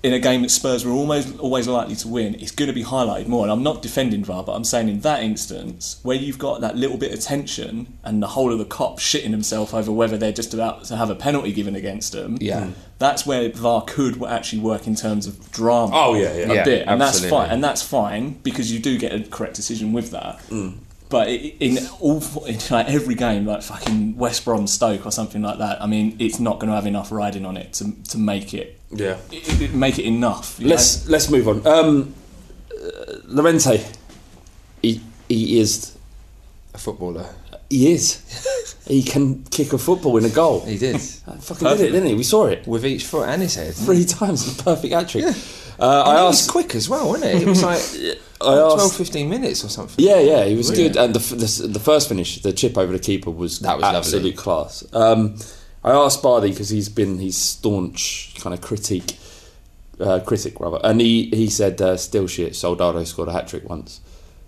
[0.00, 2.84] In a game that Spurs were almost always likely to win, it's going to be
[2.84, 3.42] highlighted more.
[3.42, 6.76] And I'm not defending VAR, but I'm saying in that instance, where you've got that
[6.76, 10.30] little bit of tension and the whole of the Kop shitting himself over whether they're
[10.30, 12.68] just about to have a penalty given against them, Yeah.
[13.00, 15.90] that's where VAR could actually work in terms of drama.
[15.92, 16.44] Oh, yeah, yeah.
[16.52, 17.50] a Yeah, bit, and that's fine.
[17.50, 20.38] And that's fine because you do get a correct decision with that.
[20.48, 20.74] Mm.
[21.10, 25.58] But in all in like every game, like fucking West Brom Stoke or something like
[25.58, 28.52] that, I mean, it's not going to have enough riding on it to to make
[28.52, 29.16] it Yeah.
[29.32, 30.58] it, it- make it enough.
[30.60, 31.66] Let's let's move on.
[31.66, 32.14] Um,
[32.72, 33.82] uh, Llorente,
[34.82, 35.96] he he is
[36.74, 37.26] A footballer.
[37.70, 38.20] he is.
[38.86, 40.60] he can kick a football in a goal.
[40.66, 41.00] He did.
[41.40, 42.14] Fucking did it, didn't he?
[42.14, 43.74] We saw it With each foot and his head.
[43.74, 44.60] three times.
[44.62, 45.24] Perfect hat trick.
[45.78, 46.50] Uh, I it was asked.
[46.50, 47.42] quick as well, wasn't it?
[47.42, 47.80] It was like
[48.40, 48.98] I 12, asked.
[48.98, 50.04] 15 minutes or something.
[50.04, 50.94] Yeah, yeah, he was Brilliant.
[50.94, 51.04] good.
[51.04, 53.98] And the, the the first finish, the chip over the keeper, was That was lovely.
[53.98, 54.84] absolute class.
[54.92, 55.36] Um,
[55.84, 59.16] I asked Bardi because he's been his staunch kind of critique,
[60.00, 62.56] uh, critic rather, and he he said uh, still shit.
[62.56, 64.00] Soldado scored a hat trick once,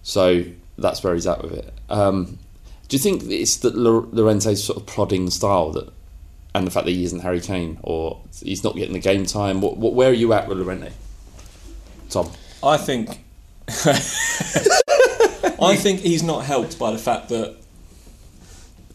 [0.02, 0.44] so
[0.78, 1.72] that's where he's at with it.
[1.88, 2.38] Um,
[2.88, 5.92] do you think it's that Lor- Llorente's sort of plodding style that,
[6.54, 9.60] and the fact that he isn't Harry Kane or he's not getting the game time?
[9.60, 10.90] What, what where are you at with Llorente?
[12.10, 12.30] Tom,
[12.62, 13.24] I think
[15.62, 17.56] I think he's not helped by the fact that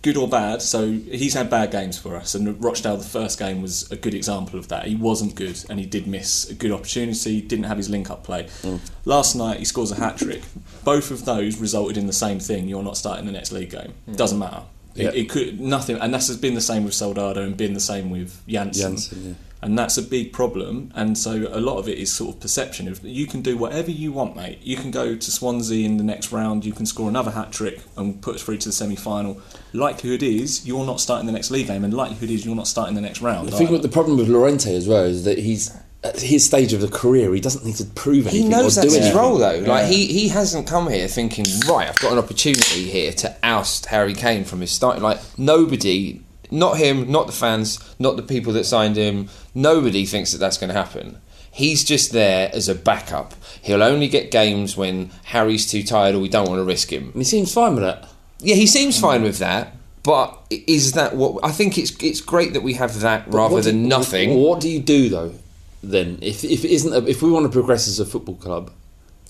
[0.05, 0.61] good or bad.
[0.61, 4.13] So he's had bad games for us, and Rochdale, the first game was a good
[4.13, 4.85] example of that.
[4.85, 7.41] He wasn't good, and he did miss a good opportunity.
[7.41, 8.43] Didn't have his link-up play.
[8.61, 8.79] Mm.
[9.05, 10.43] Last night he scores a hat trick.
[10.83, 12.67] Both of those resulted in the same thing.
[12.67, 13.93] You're not starting the next league game.
[14.07, 14.15] Mm.
[14.15, 14.61] Doesn't matter.
[14.93, 15.09] Yeah.
[15.09, 18.11] It, it could nothing, and that's been the same with Soldado and been the same
[18.11, 18.91] with Janssen.
[18.91, 19.33] Janssen, yeah.
[19.65, 20.91] And that's a big problem.
[20.93, 22.87] And so a lot of it is sort of perception.
[22.87, 24.59] If you can do whatever you want, mate.
[24.61, 26.63] You can go to Swansea in the next round.
[26.65, 29.41] You can score another hat trick and put us through to the semi-final.
[29.73, 32.93] Likelihood is you're not starting the next league game, and likelihood is you're not starting
[32.93, 33.47] the next round.
[33.47, 33.71] I think either.
[33.73, 36.87] what the problem with Llorente as well is that he's at his stage of the
[36.87, 37.33] career.
[37.33, 38.43] He doesn't need to prove anything.
[38.43, 39.57] He knows or that's do his role though.
[39.59, 39.87] Like Yeah.
[39.87, 44.13] he, he hasn't come here thinking, right, I've got an opportunity here to oust Harry
[44.13, 45.01] Kane from his start.
[45.01, 46.21] Like nobody,
[46.51, 49.29] not him, not the fans, not the people that signed him.
[49.53, 51.19] Nobody thinks that that's going to happen.
[51.51, 53.33] He's just there as a backup.
[53.61, 57.13] He'll only get games when Harry's too tired or we don't want to risk him.
[57.13, 58.09] He seems fine with that.
[58.39, 59.73] Yeah, he seems fine with that.
[60.03, 61.79] But is that what I think?
[61.79, 64.35] It's it's great that we have that rather do than nothing.
[64.35, 65.33] What do you do though?
[65.81, 68.69] Then, if if it isn't, a, if we want to progress as a football club,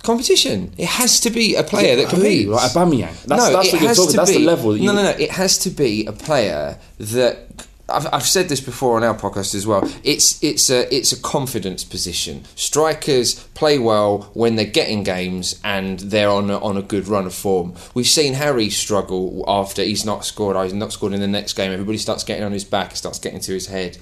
[0.06, 0.74] competition.
[0.78, 2.18] It has to be a player that Who?
[2.18, 2.50] competes.
[2.50, 3.24] Like Aubameyang?
[3.24, 5.10] That's- no, that's what you're talking- that's the be, level that you- No, no, no.
[5.10, 7.40] It has to be a player that.
[7.88, 9.88] I've, I've said this before on our podcast as well.
[10.04, 12.42] It's it's a it's a confidence position.
[12.56, 17.28] Strikers play well when they're getting games and they're on a, on a good run
[17.28, 17.76] of form.
[17.94, 20.58] We've seen Harry struggle after he's not scored.
[20.64, 21.72] He's not scored in the next game.
[21.72, 22.94] Everybody starts getting on his back.
[22.94, 24.00] It starts getting to his head.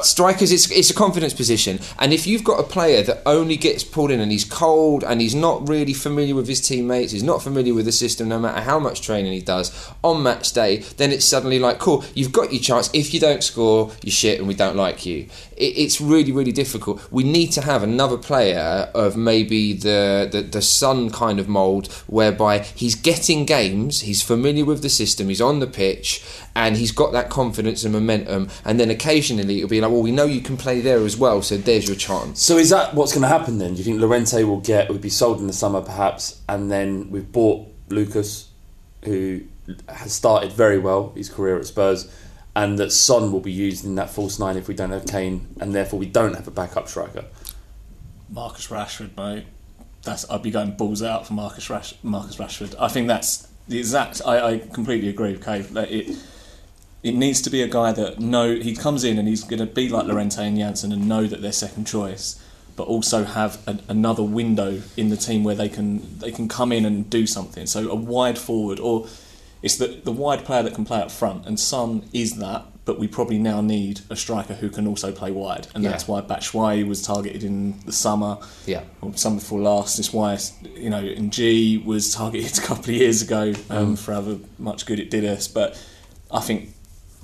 [0.00, 3.84] Strikers, it's, it's a confidence position, and if you've got a player that only gets
[3.84, 7.42] pulled in and he's cold and he's not really familiar with his teammates, he's not
[7.42, 11.12] familiar with the system, no matter how much training he does on match day, then
[11.12, 12.88] it's suddenly like, cool, you've got your chance.
[12.94, 15.26] If you don't score, you shit, and we don't like you.
[15.56, 17.06] It, it's really, really difficult.
[17.12, 21.92] We need to have another player of maybe the the, the Son kind of mould,
[22.06, 26.24] whereby he's getting games, he's familiar with the system, he's on the pitch,
[26.56, 30.12] and he's got that confidence and momentum, and then occasionally it'll be like, well, we
[30.12, 32.40] know you can play there as well, so there's your chance.
[32.40, 33.72] so is that what's going to happen then?
[33.72, 37.10] Do you think Llorente will get would be sold in the summer perhaps, and then
[37.10, 38.50] we've bought Lucas,
[39.04, 39.42] who
[39.88, 42.10] has started very well his career at Spurs,
[42.54, 45.48] and that Son will be used in that false nine if we don't have Kane,
[45.60, 47.24] and therefore we don't have a backup striker.
[48.30, 49.46] Marcus Rashford, mate.
[50.02, 52.74] That's I'd be going balls out for Marcus Rash, Marcus Rashford.
[52.78, 54.20] I think that's the exact.
[54.24, 55.74] I, I completely agree with Cave.
[55.76, 56.16] It,
[57.04, 59.66] it needs to be a guy that know he comes in and he's going to
[59.66, 62.40] be like Llorente and Janssen and know that they're second choice,
[62.76, 66.72] but also have a, another window in the team where they can they can come
[66.72, 67.66] in and do something.
[67.66, 69.06] So a wide forward or
[69.62, 72.64] it's the the wide player that can play up front, and Son is that.
[72.86, 75.88] But we probably now need a striker who can also play wide, and Yeah.
[75.90, 78.36] that's why Batshuayi was targeted in the summer.
[78.66, 78.82] Yeah.
[79.00, 79.98] or summer before last.
[79.98, 80.36] It's why
[80.76, 84.84] you know, and G was targeted a couple of years ago um, for however much
[84.84, 85.48] good it did us.
[85.48, 85.82] But
[86.30, 86.73] I think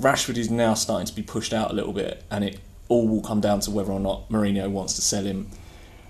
[0.01, 2.59] Rashford is now starting to be pushed out a little bit, and it
[2.89, 5.49] all will come down to whether or not Mourinho wants to sell him.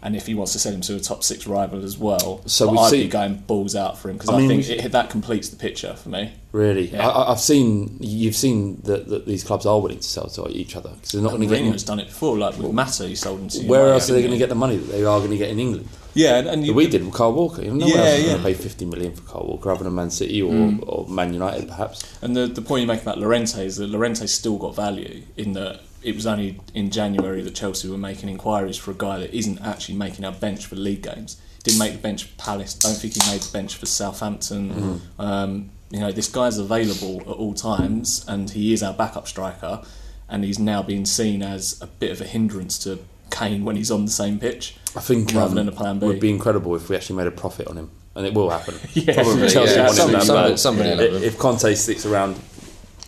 [0.03, 2.71] And if he wants to sell him to a top six rival as well, So
[2.79, 5.11] I'd seen- be going balls out for him because I I, mean, think it, that
[5.11, 6.33] completes the picture for me.
[6.53, 7.07] Really, Yeah.
[7.07, 10.75] I, I've seen you've seen that, that these clubs are willing to sell to each
[10.75, 11.63] other because they're not going to get.
[11.63, 13.67] Mourinho's done it before, like with Mata, he sold him to.
[13.67, 15.37] Where United, else are they going to get the money that they are going to
[15.37, 15.87] get in England?
[16.15, 17.63] Yeah, and, and you, we did with Carl Walker.
[17.63, 18.27] You know, no one else is yeah.
[18.33, 20.85] going to pay 50 million for Carl Walker other than Man City or, Mm.
[20.87, 22.03] or Man United, perhaps.
[22.23, 25.53] And the, the point you make about Llorente is that Llorente's still got value in
[25.55, 29.37] that it was only in January that Chelsea were making inquiries for a guy that
[29.37, 31.41] isn't actually making our bench for league games.
[31.63, 32.73] Didn't make the bench for Palace.
[32.75, 34.71] Don't think he made the bench for Southampton.
[34.71, 35.21] Mm-hmm.
[35.21, 39.83] Um, you know, this guy's available at all times, and he is our backup striker.
[40.29, 43.91] And he's now being seen as a bit of a hindrance to Kane when he's
[43.91, 44.77] on the same pitch.
[44.97, 46.07] I think rather um, than a plan B.
[46.07, 48.75] would be incredible if we actually made a profit on him, and it will happen.
[48.95, 49.15] Yeah.
[49.15, 49.49] Probably.
[49.49, 49.87] Chelsea yeah.
[49.87, 52.37] want him Some- that somebody- somebody will have if Conte sticks around.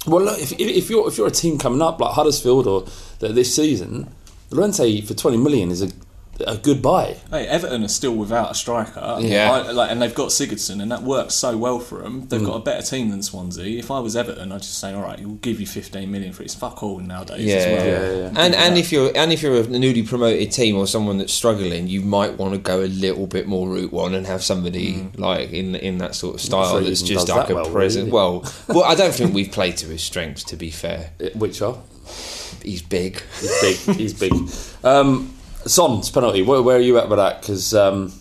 [0.07, 2.85] Well, look, if, if, you're if you're a team coming up like Huddersfield or
[3.21, 4.12] th- this season,
[4.51, 5.88] Llorente for twenty million is a
[6.46, 7.16] a good buy.
[7.31, 9.16] Hey, Everton are still without a striker.
[9.20, 9.50] Yeah.
[9.52, 12.22] I, like, and they've got Sigurdsson, and that works so well for them.
[12.22, 12.28] Mm.
[12.28, 13.78] They've got a better team than Swansea.
[13.78, 16.42] If I was Everton, I'd just say, all right, we'll give you 15 million for
[16.42, 16.46] it.
[16.46, 17.87] It's fuck all nowadays Yeah, as well.
[17.87, 18.44] yeah, yeah.
[18.44, 21.87] And and if you're and if you're a newly promoted team or someone that's struggling,
[21.88, 25.50] you might want to go a little bit more route one and have somebody like
[25.52, 28.05] in in that sort of style sure that's just like that a well, present.
[28.07, 28.12] really.
[28.12, 30.44] Well, well, I don't think we've played to his strengths.
[30.44, 31.78] To be fair, Which are
[32.62, 33.22] he's big.
[33.40, 33.96] he's big.
[33.96, 34.33] he's big.
[34.85, 35.33] Um,
[35.66, 36.42] Son's penalty.
[36.42, 37.40] Where, where are you at with that?
[37.40, 38.12] Because um,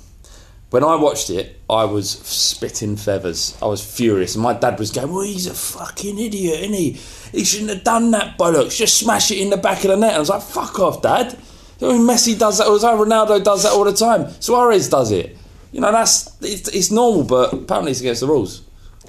[0.70, 3.58] when I watched it, I was spitting feathers.
[3.62, 6.92] I was furious, and my dad was going, "Well, he's a fucking idiot, isn't he?
[7.32, 8.78] He shouldn't have done that bollocks.
[8.78, 11.02] Just smash it in the back of the net." And I was like, "Fuck off,
[11.02, 11.38] dad."
[11.80, 12.88] Messi does that all the.
[12.88, 14.30] Ronaldo does that all the time.
[14.40, 15.38] Suarez does it.
[15.72, 18.62] You know, that's it's, it's normal, but apparently it's against the rules.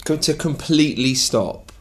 [0.05, 1.72] To completely stop.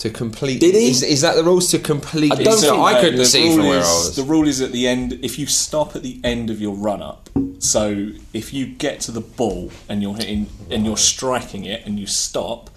[0.00, 0.60] To complete.
[0.60, 0.90] Did he?
[0.90, 2.32] Is, is that the rules to complete?
[2.32, 2.70] I don't stop?
[2.70, 4.16] think- I couldn't the see rule from where I is- was.
[4.16, 5.18] The rule is at the end.
[5.22, 9.12] If you stop at the end of your run up, so if you get to
[9.12, 12.70] the ball and you're hitting and you're striking it and you stop,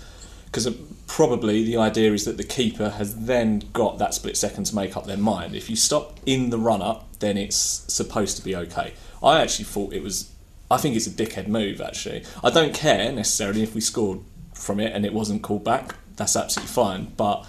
[0.46, 0.68] because
[1.08, 4.98] probably the idea is that the keeper has then got that split second to make
[4.98, 5.56] up their mind.
[5.56, 7.56] If you stop in the run up, then it's
[7.88, 8.94] supposed to be okay.
[9.24, 10.30] I actually thought it was.
[10.70, 11.80] I think it's a dickhead move.
[11.80, 14.20] Actually, I don't care necessarily if we scored
[14.54, 15.96] from it and it wasn't called back.
[16.16, 17.46] That's absolutely fine, but.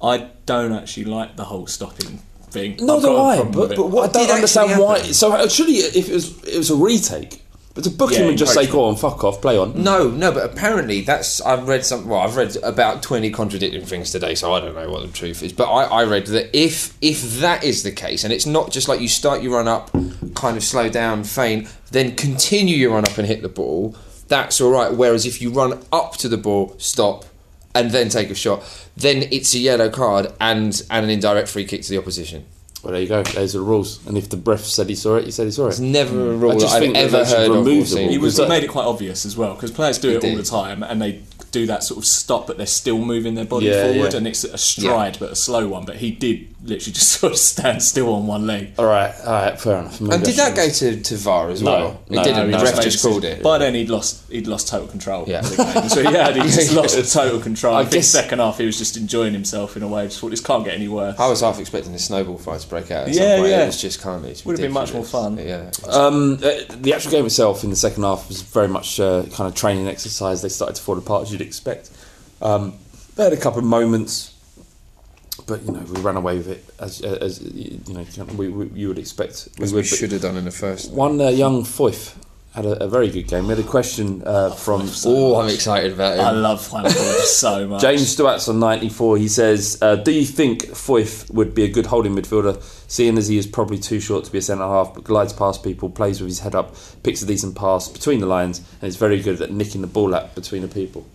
[0.00, 2.76] I don't actually like the whole stopping thing.
[2.80, 3.36] No, I've do got a I.
[3.36, 5.02] problem But, but what, I don't understand why.
[5.02, 7.42] So uh, actually, if it was it was a retake,
[7.74, 10.08] but to book Yeah, him and just say, "Go on, fuck off, play on." No,
[10.08, 12.08] no, but apparently that's I've read some.
[12.08, 15.42] Well, I've read about twenty contradicting things today, so I don't know what the truth
[15.42, 15.52] is.
[15.52, 18.88] But I, I read that if if that is the case, and it's not just
[18.88, 19.90] like you start your run up,
[20.36, 23.96] kind of slow down, feign, then continue your run up and hit the ball,
[24.28, 24.92] that's all right.
[24.92, 27.24] Whereas if you run up to the ball, stop,
[27.74, 28.62] and then take a shot,
[28.96, 32.46] then it's a yellow card and and an indirect free kick to the opposition.
[32.82, 33.22] Well, there you go.
[33.24, 34.06] Those are the rules.
[34.06, 35.70] And if the ref said he saw it, he said he saw it.
[35.70, 36.40] It's never a mm.
[36.40, 38.08] rule just that I've ever heard of or seen.
[38.08, 40.14] He was Because he that- made it quite obvious as well because players do it
[40.16, 40.38] all did.
[40.38, 43.66] the time and they do that sort of stop, but they're still moving their body
[43.66, 44.18] Yeah, forward, yeah.
[44.18, 45.84] and it's a stride but a slow one.
[45.84, 48.72] But he did literally just sort of stand still on one leg.
[48.78, 50.00] All right, all right, fair enough.
[50.00, 52.02] And did that go to, to VAR as No, well?
[52.08, 52.50] no, it didn't.
[52.50, 53.42] no, the he ref just just made called it.
[53.42, 55.24] By then he'd lost he'd lost total control.
[55.28, 55.40] Yeah.
[55.40, 55.88] of the game.
[55.88, 57.74] So yeah, he just lost total control.
[57.74, 60.04] I, I think guess- second half he was just enjoying himself in a way.
[60.06, 61.18] Just thought this can't get any worse.
[61.18, 63.08] I was half expecting a snowball fight to break out.
[63.08, 63.50] At Yeah, some point.
[63.50, 63.62] yeah.
[63.62, 64.46] It was just kind of.
[64.46, 65.38] Would have been much more fun.
[65.38, 65.70] Yeah.
[65.88, 69.48] Um, uh, the actual game itself in the second half was very much uh, kind
[69.48, 70.42] of training exercise.
[70.42, 71.90] They started to fall apart as you'd expect.
[72.42, 72.74] Um,
[73.16, 74.32] they had a couple of moments,
[75.46, 78.88] but you know we ran away with it as, as you know we, we, you
[78.88, 79.48] would expect.
[79.60, 80.92] As we but should have done in the first.
[80.92, 82.16] One uh, young Foyth
[82.54, 83.44] had a, a very good game.
[83.44, 86.24] We had a question uh, from Oh, I'm excited about him.
[86.24, 87.80] I love Juan Foyth so much.
[87.88, 89.18] James Stewart's on 94.
[89.18, 93.28] He says, uh, Do you think Foyth would be a good holding midfielder, seeing as
[93.28, 96.20] he is probably too short to be a centre half, but glides past people, plays
[96.20, 99.40] with his head up, picks a decent pass between the lines, and is very good
[99.40, 101.06] at nicking the ball out between the people?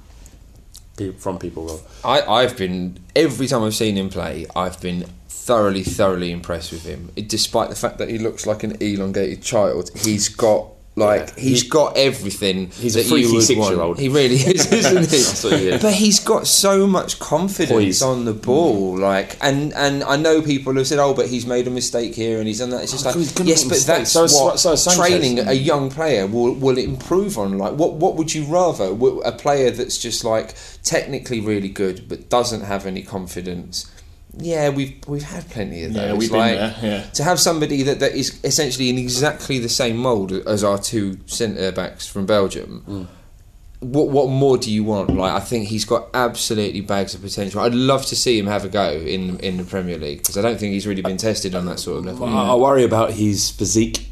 [1.18, 1.82] From people, well.
[2.04, 6.86] I, I've been every time I've seen him play, I've been thoroughly, thoroughly impressed with
[6.86, 7.12] him.
[7.16, 11.62] Despite the fact that he looks like an elongated child, he's got like Yeah, he's
[11.64, 12.70] he- got everything.
[12.70, 13.98] He's a freaky six-year-old.
[14.00, 15.58] He really is, isn't he?
[15.58, 15.82] He is.
[15.82, 18.02] But he's got so much confidence Poise.
[18.04, 21.66] on the ball, like, and and I know people have said, "Oh, but he's made
[21.68, 24.28] a mistake here and he's done that." It's just Oh, like, yes, but that's So
[24.28, 27.58] what so training a young player will will improve on.
[27.58, 28.96] Like, what what would you rather?
[29.26, 30.54] A player that's just like
[30.84, 33.90] technically really good but doesn't have any confidence.
[34.38, 36.04] Yeah, we've we've had plenty of those.
[36.04, 37.04] Yeah, we've been there, yeah.
[37.12, 41.20] To have somebody that, that is essentially in exactly the same mould as our two
[41.28, 42.84] centre backs from Belgium.
[42.88, 43.08] Mm.
[43.82, 45.16] What what more do you want?
[45.16, 47.62] Like I think he's got absolutely bags of potential.
[47.62, 50.42] I'd love to see him have a go in in the Premier League because I
[50.42, 52.26] don't think he's really been tested on that sort of level.
[52.26, 54.10] I, I worry about his physique.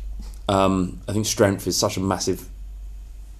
[0.47, 2.47] Um, I think strength is such a massive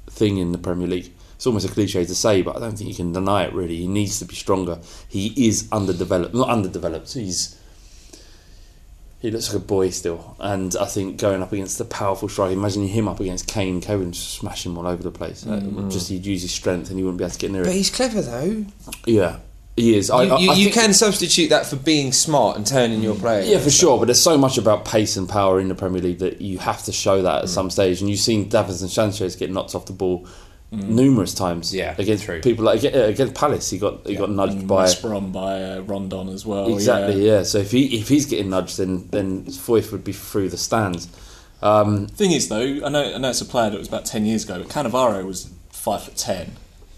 [0.09, 1.11] thing in the Premier League.
[1.41, 3.54] It's almost a cliche to say, but I don't think you can deny it.
[3.56, 4.77] Really, he needs to be stronger.
[5.10, 7.12] He is underdeveloped, not underdeveloped.
[7.15, 7.58] He's
[9.21, 12.53] he looks like a boy still, and I think going up against the powerful striker.
[12.53, 13.82] Imagine him up against Kane.
[13.82, 15.43] Kane would just smash him all over the place.
[15.43, 15.91] Uh, Mm.
[15.91, 17.72] just he'd use his strength, and he wouldn't be able to get near But it.
[17.72, 18.65] But he's clever though.
[19.07, 19.38] Yeah,
[19.76, 20.09] He is.
[20.09, 23.49] You, I- you, I you can substitute that for being smart and turning your play.
[23.49, 23.97] Yeah, for sure.
[23.97, 26.84] But there's so much about pace and power in the Premier League that you have
[26.84, 27.99] to show that at some stage.
[28.01, 30.28] And you've seen Davinson Sanchez get knocked off the ball
[30.72, 31.74] numerous times.
[31.76, 35.32] Yeah, against people like against Palace, he got he got nudged And by West Brom
[35.32, 36.74] by uh, Rondon as well.
[36.74, 37.26] exactly.
[37.26, 37.38] yeah.
[37.38, 37.43] Yeah.
[37.43, 41.07] So if he if he's getting nudged, then then Foyth would be through the stands.
[41.61, 44.26] Um, Thing is, though, I know, I know it's a player that was about ten
[44.26, 46.53] years ago, but Cannavaro was five foot ten.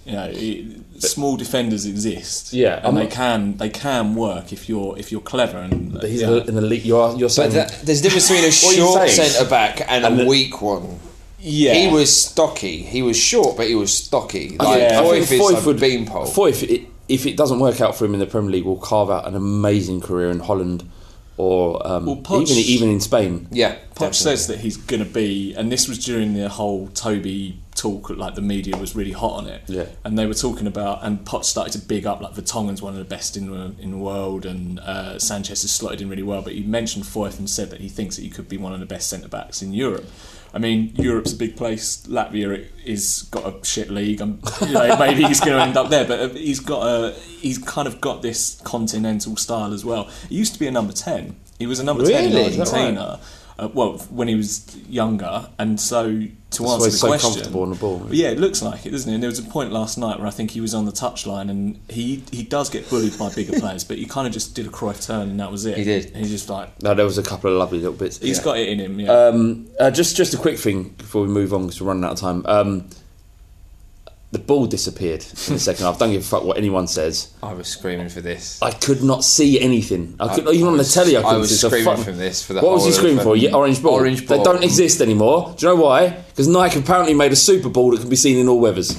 [0.06, 2.52] You know, it, small defenders exist.
[2.54, 5.58] Yeah, and I'm they not- can they can work if you're if you're clever.
[5.58, 6.30] And But he's yeah.
[6.48, 6.84] an elite.
[6.86, 7.16] You are.
[7.18, 9.82] You're saying But that, there's a difference between a What are you short centre back
[9.82, 11.00] and, And a the- weak one.
[11.46, 11.74] Yeah.
[11.74, 12.82] he was stocky.
[12.84, 14.58] He was short, but he was stocky.
[14.58, 16.26] Like I Foyth think is Foyth like would beanpole.
[16.26, 19.10] Foyth, i- if it doesn't work out for him in the Premier League, will carve
[19.12, 20.90] out an amazing career in Holland
[21.36, 23.48] or um, Well, Poch- even even in Spain.
[23.52, 27.60] Yeah, Poch says that he's going to be, and this was during the whole Toby
[27.76, 29.64] talk, like the media was really hot on it.
[29.68, 29.86] Yeah.
[30.06, 33.00] And they were talking about, and Poch started to big up, like Vertonghen's one of
[33.00, 36.42] the best in the, in the world, and uh, Sanchez has slotted in really well.
[36.44, 38.80] But he mentioned Foyth and said that he thinks that he could be one of
[38.80, 40.06] the best centre backs in Europe.
[40.54, 42.06] I mean, Europe's a big place.
[42.08, 44.22] Latvia is got a shit league.
[44.22, 47.12] I'm, you know, maybe he's going to end up there, but uh, he's got a
[47.14, 50.10] he's kind of got this continental style as well.
[50.30, 51.36] He used to be a number ten.
[51.58, 52.46] He was a number ten in Really?
[52.46, 53.20] Is that Argentina.
[53.58, 57.08] Uh, well, when he was younger, and so to That's why answer he's the so
[57.08, 58.08] question, comfortable on the ball.
[58.12, 59.14] Yeah, it looks like it, doesn't it?
[59.16, 61.50] And there was a point last night where I think he was on the touchline,
[61.50, 64.66] and he he does get bullied by bigger players, but he kind of just did
[64.66, 65.78] a Cruyff turn, and that was it.
[65.78, 66.08] He did.
[66.08, 68.18] And he's just like No, there was a couple of lovely little bits.
[68.20, 69.00] he's got it in him.
[69.00, 69.12] Yeah.
[69.12, 72.14] Um, uh, just just a quick thing before we move on because we're running out
[72.14, 72.44] of time.
[72.46, 72.90] Um,
[74.34, 76.00] the ball disappeared in the second half.
[76.00, 77.32] Don't give a fuck what anyone says.
[77.44, 78.62] I was screaming for this.
[78.62, 80.16] I could not see anything.
[80.20, 81.16] I could I- even I on the telly.
[81.16, 81.68] I, I couldn't was see.
[81.68, 83.36] Screaming from this for the What was you screaming for?
[83.38, 83.94] Yeah, orange ball.
[83.94, 85.54] orange They don't exist anymore.
[85.58, 86.10] Do you know why?
[86.10, 88.98] Because Nike apparently made a Super Bowl that can be seen in all weathers.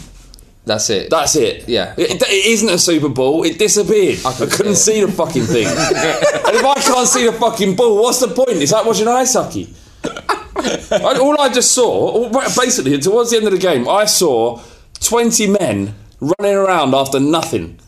[0.66, 1.10] That's it.
[1.10, 1.68] That's it.
[1.68, 1.94] Yeah.
[1.98, 3.42] It, it isn't a Super Bowl.
[3.44, 4.20] It disappeared.
[4.24, 5.66] I, couldn't see the fucking thing.
[5.68, 8.62] and if I can't see the fucking ball, what's the point?
[8.62, 9.74] It's like watching ice hockey.
[10.04, 14.62] I- all I just saw, basically, towards the end of the game, I saw
[15.04, 17.78] 20 men running around after nothing.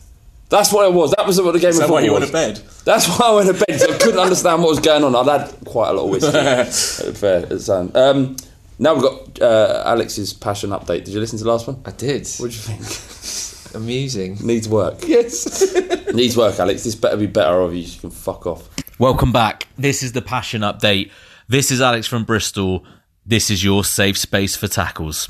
[0.49, 1.11] That's what it was.
[1.17, 2.61] That was what the game Is of that why football you went to bed?
[2.85, 3.67] That's why I went to bed.
[3.79, 5.13] 'cause I couldn't understand what was going on.
[5.15, 7.11] I'd had quite a lot of whiskey.
[7.19, 8.37] Fair, it's, um, um,
[8.79, 11.03] now we've got uh, Alex's passion update.
[11.03, 11.81] Did you listen to the last one?
[11.85, 12.27] I did.
[12.37, 13.75] What do you think?
[13.75, 14.37] Amusing.
[14.41, 14.99] Needs work.
[15.05, 15.75] Yes.
[16.13, 16.85] Needs work, Alex.
[16.85, 18.69] This better be better, or you can fuck off.
[18.99, 19.67] Welcome back.
[19.77, 21.11] This is the Passion Update.
[21.49, 22.85] This is Alex from Bristol.
[23.25, 25.27] This is your safe space for tackles.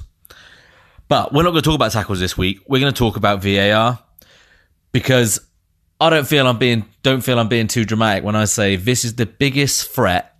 [1.07, 2.59] But we're not going to talk about tackles this week.
[2.67, 3.99] We're going to talk about VAR
[4.91, 5.39] because
[5.99, 9.05] I don't feel I'm being don't feel I'm being too dramatic when I say this
[9.05, 10.35] is the biggest threat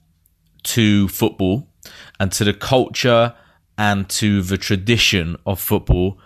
[0.64, 1.70] to football
[2.20, 3.34] and to the culture
[3.78, 6.20] and to the tradition of football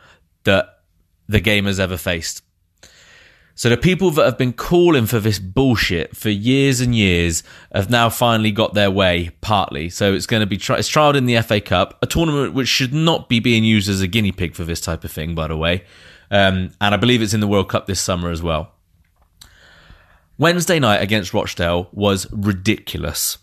[0.44, 0.80] that
[1.28, 2.42] the game has ever faced.
[3.56, 7.44] So the people that have been calling for this bullshit for years and years
[7.74, 9.90] have now finally got their way, partly.
[9.90, 12.68] So it's going to be tri- it's trialed in the FA Cup, a tournament which
[12.68, 15.48] should not be being used as a guinea pig for this type of thing, by
[15.48, 15.84] the way.
[16.32, 18.72] Um, and I believe it's in the World Cup this summer as well.
[20.38, 23.38] Wednesday night against Rochdale was ridiculous.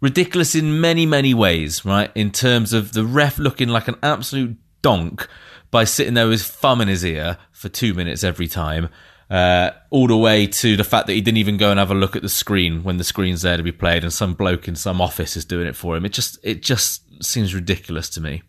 [0.00, 2.10] Ridiculous in many, many ways, right?
[2.14, 5.28] In terms of the ref looking like an absolute donk
[5.70, 8.88] by sitting there with his thumb in his ear for two minutes every time,
[9.30, 11.94] uh, all the way to the fact that he didn't even go and have a
[11.94, 14.76] look at the screen when the screen's there to be played, and some bloke in
[14.76, 16.04] some office is doing it for him.
[16.04, 18.42] It just, it just seems ridiculous to me.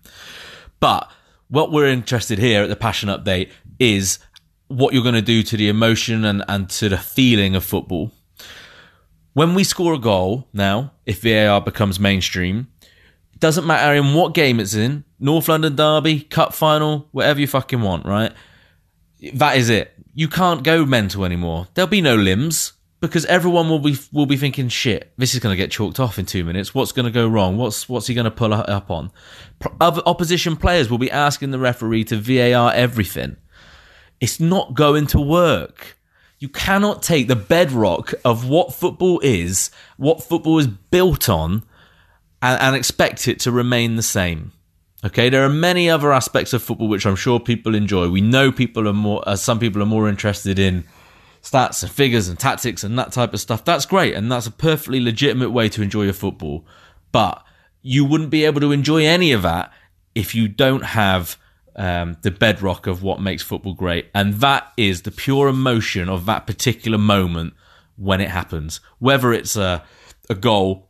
[0.79, 1.09] But
[1.47, 4.19] what we're interested here at the Passion Update is
[4.67, 8.11] what you're going to do to the emotion and, and to the feeling of football.
[9.33, 12.67] When we score a goal now, if VAR becomes mainstream,
[13.39, 17.81] doesn't matter in what game it's in North London Derby, Cup final, whatever you fucking
[17.81, 18.31] want, right?
[19.33, 19.93] That is it.
[20.17, 21.67] You can't go mental anymore.
[21.73, 25.51] There'll be no limbs because everyone will be will be thinking, "Shit, this is going
[25.51, 26.73] to get chalked off in two minutes.
[26.73, 27.57] What's going to go wrong?
[27.57, 29.11] What's what's he going to pull up on?"
[29.81, 33.35] Other opposition players will be asking the referee to VAR everything.
[34.21, 35.97] It's not going to work.
[36.39, 41.63] You cannot take the bedrock of what football is, what football is built on,
[42.41, 44.53] and, and expect it to remain the same.
[45.05, 48.09] Okay, there are many other aspects of football which I'm sure people enjoy.
[48.09, 50.83] We know people are more, uh, some people are more interested in
[51.43, 53.63] stats and figures and tactics and that type of stuff.
[53.63, 56.65] That's great, and that's a perfectly legitimate way to enjoy your football.
[57.11, 57.43] But
[57.83, 59.71] you wouldn't be able to enjoy any of that
[60.15, 61.37] if you don't have
[61.75, 66.25] um, the bedrock of what makes football great, and that is the pure emotion of
[66.25, 67.53] that particular moment
[67.95, 68.79] when it happens.
[68.97, 69.83] Whether it's a
[70.31, 70.89] a goal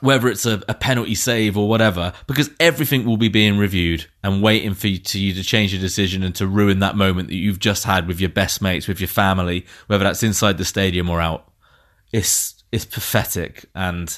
[0.00, 4.42] whether it's a, a, penalty save or whatever, because everything will be being reviewed and
[4.42, 7.34] waiting for you to, you to change your decision and to ruin that moment that
[7.34, 11.10] you've just had with your best mates, with your family, whether that's inside the stadium
[11.10, 11.50] or out.
[12.12, 14.16] It's it's pathetic, and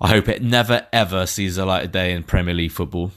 [0.00, 3.12] I hope it never ever sees the light of day in Premier League football.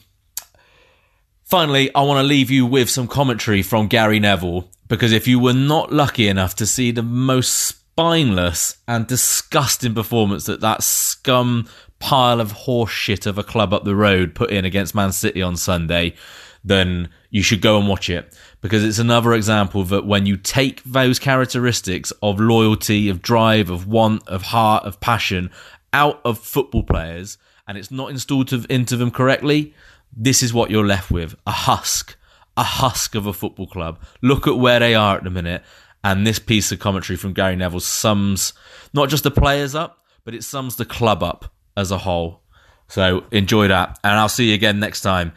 [1.44, 5.40] Finally, I want to leave you with some commentary from Gary Neville because if you
[5.40, 11.68] were not lucky enough to see the most spineless and disgusting performance that that scum
[12.00, 15.42] pile of horse shit of a club up the road put in against Man City
[15.42, 16.16] on Sunday,
[16.64, 20.82] then you should go and watch it because it's another example that when you take
[20.84, 25.52] those characteristics of loyalty, of drive, of want, of heart, of passion
[25.92, 27.38] out of football players
[27.68, 29.74] and it's not installed into them correctly,
[30.16, 32.16] this is what you're left with a husk,
[32.56, 34.00] a husk of a football club.
[34.22, 35.64] Look at where they are at the minute.
[36.04, 38.54] And this piece of commentary from Gary Neville sums
[38.94, 42.42] not just the players up, but it sums the club up as a whole.
[42.88, 44.00] So enjoy that.
[44.04, 45.34] And I'll see you again next time.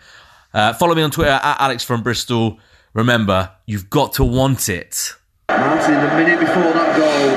[0.55, 2.59] Uh, follow me on Twitter at Alex from Bristol.
[2.95, 5.15] Remember, you've got to want it.
[5.49, 7.37] Martin, the minute before that goal,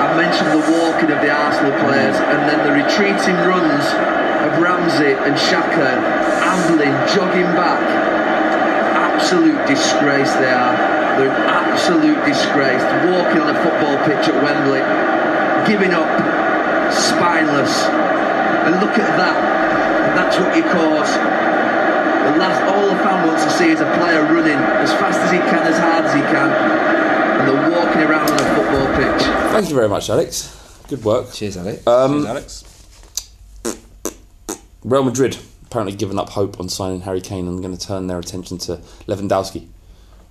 [0.00, 3.84] I mentioned the walking of the Arsenal players and then the retreating runs
[4.46, 5.96] of Ramsey and Xhaka
[6.44, 7.82] ambling, jogging back.
[9.16, 10.95] Absolute disgrace they are.
[11.16, 12.82] They're an absolute disgrace.
[13.08, 14.84] Walking on a football pitch at Wembley,
[15.64, 16.08] giving up,
[16.92, 17.88] spineless.
[18.68, 19.36] And look at that.
[20.16, 21.12] That's what you cause.
[22.26, 25.30] The last, all the fan wants to see is a player running as fast as
[25.30, 26.50] he can, as hard as he can,
[27.38, 29.22] and they're walking around on a football pitch.
[29.52, 30.52] Thank you very much, Alex.
[30.88, 31.32] Good work.
[31.32, 31.86] Cheers, Alex.
[31.86, 32.64] Um, Cheers, Alex.
[34.82, 38.18] Real Madrid apparently given up hope on signing Harry Kane and going to turn their
[38.18, 39.68] attention to Lewandowski.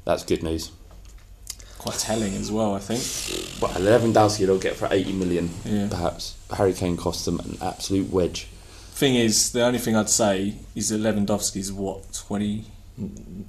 [0.05, 0.71] That's good news.
[1.79, 3.61] Quite telling as well, I think.
[3.61, 5.87] Well, Lewandowski they'll get for 80 million, Yeah.
[5.89, 6.35] perhaps.
[6.55, 8.47] Harry Kane cost them an absolute wedge.
[8.93, 12.65] Thing is, the only thing I'd say is that Lewandowski's what twenty.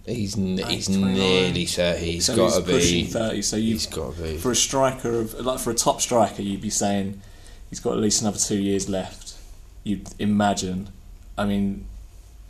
[0.05, 1.15] He's n- he's 29.
[1.15, 2.13] nearly thirty.
[2.13, 3.11] He's so got to he's pushing be.
[3.11, 3.43] thirty.
[3.43, 4.37] So you've He's got to be.
[4.39, 7.23] for a striker of like for a top striker, you'd be saying
[7.71, 9.35] he's got at least another two years left.
[9.85, 10.89] You'd imagine.
[11.39, 11.87] I mean,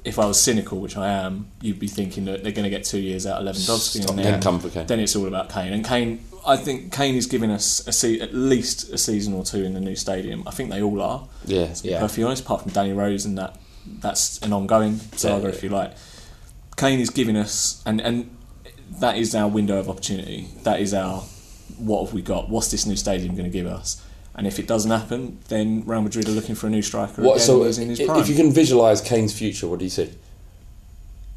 [0.06, 2.84] if I was cynical, which I am, you'd be thinking that they're going to get
[2.84, 4.86] two years out of Lewandowski, Stop, and then then, come for Kane.
[4.86, 5.72] then it's all about Kane.
[5.72, 9.44] And Kane, I think Kane is giving us a se- at least a season or
[9.44, 10.44] two in the new stadium.
[10.46, 11.28] I think they all are.
[11.44, 12.00] Yeah, to be yeah.
[12.00, 13.56] perfectly honest, apart from Danny Rose and that
[14.00, 15.48] that's an ongoing saga, Yeah.
[15.54, 15.92] if you like.
[16.76, 18.30] Kane is giving us, and and
[19.00, 20.48] that is our window of opportunity.
[20.62, 21.20] That is our
[21.78, 22.48] what have we got?
[22.48, 24.02] What's this new stadium going to give us?
[24.38, 27.36] And if it doesn't happen, then Real Madrid are looking for a new striker What,
[27.36, 28.20] again so, who's in his i- prime.
[28.20, 30.10] if you can visualise Kane's future, what do you see?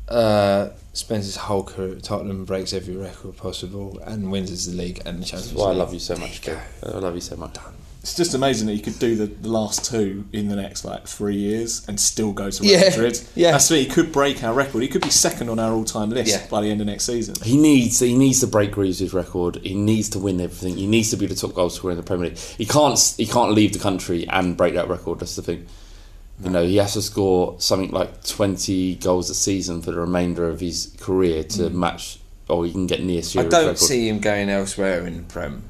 [0.09, 5.01] Uh, spends his whole career at Tottenham, breaks every record possible, and wins the league
[5.05, 6.57] and the Champions That's why I love you so much, Kane.
[6.83, 7.55] I love you so much.
[8.01, 11.05] It's just amazing that he could do the, the last two in the next like
[11.05, 13.19] three years and still go to Real Yeah, Madrid.
[13.35, 13.51] yeah.
[13.51, 14.81] That's what he could break our record.
[14.81, 16.47] He could be second on our all-time list Yeah.
[16.49, 17.35] by the end of next season.
[17.43, 19.57] He needs he needs to break Greaves' record.
[19.63, 20.77] He needs to win everything.
[20.77, 22.37] He needs to be the top goal scorer in the Premier League.
[22.37, 25.19] He can't he can't leave the country and break that record.
[25.19, 25.65] That's the thing.
[26.41, 30.47] You know, he has to score something like twenty goals a season for the remainder
[30.47, 31.73] of his career to Mm.
[31.73, 33.77] match, or he can get near I don't record.
[33.79, 35.63] see him going elsewhere in the Prem.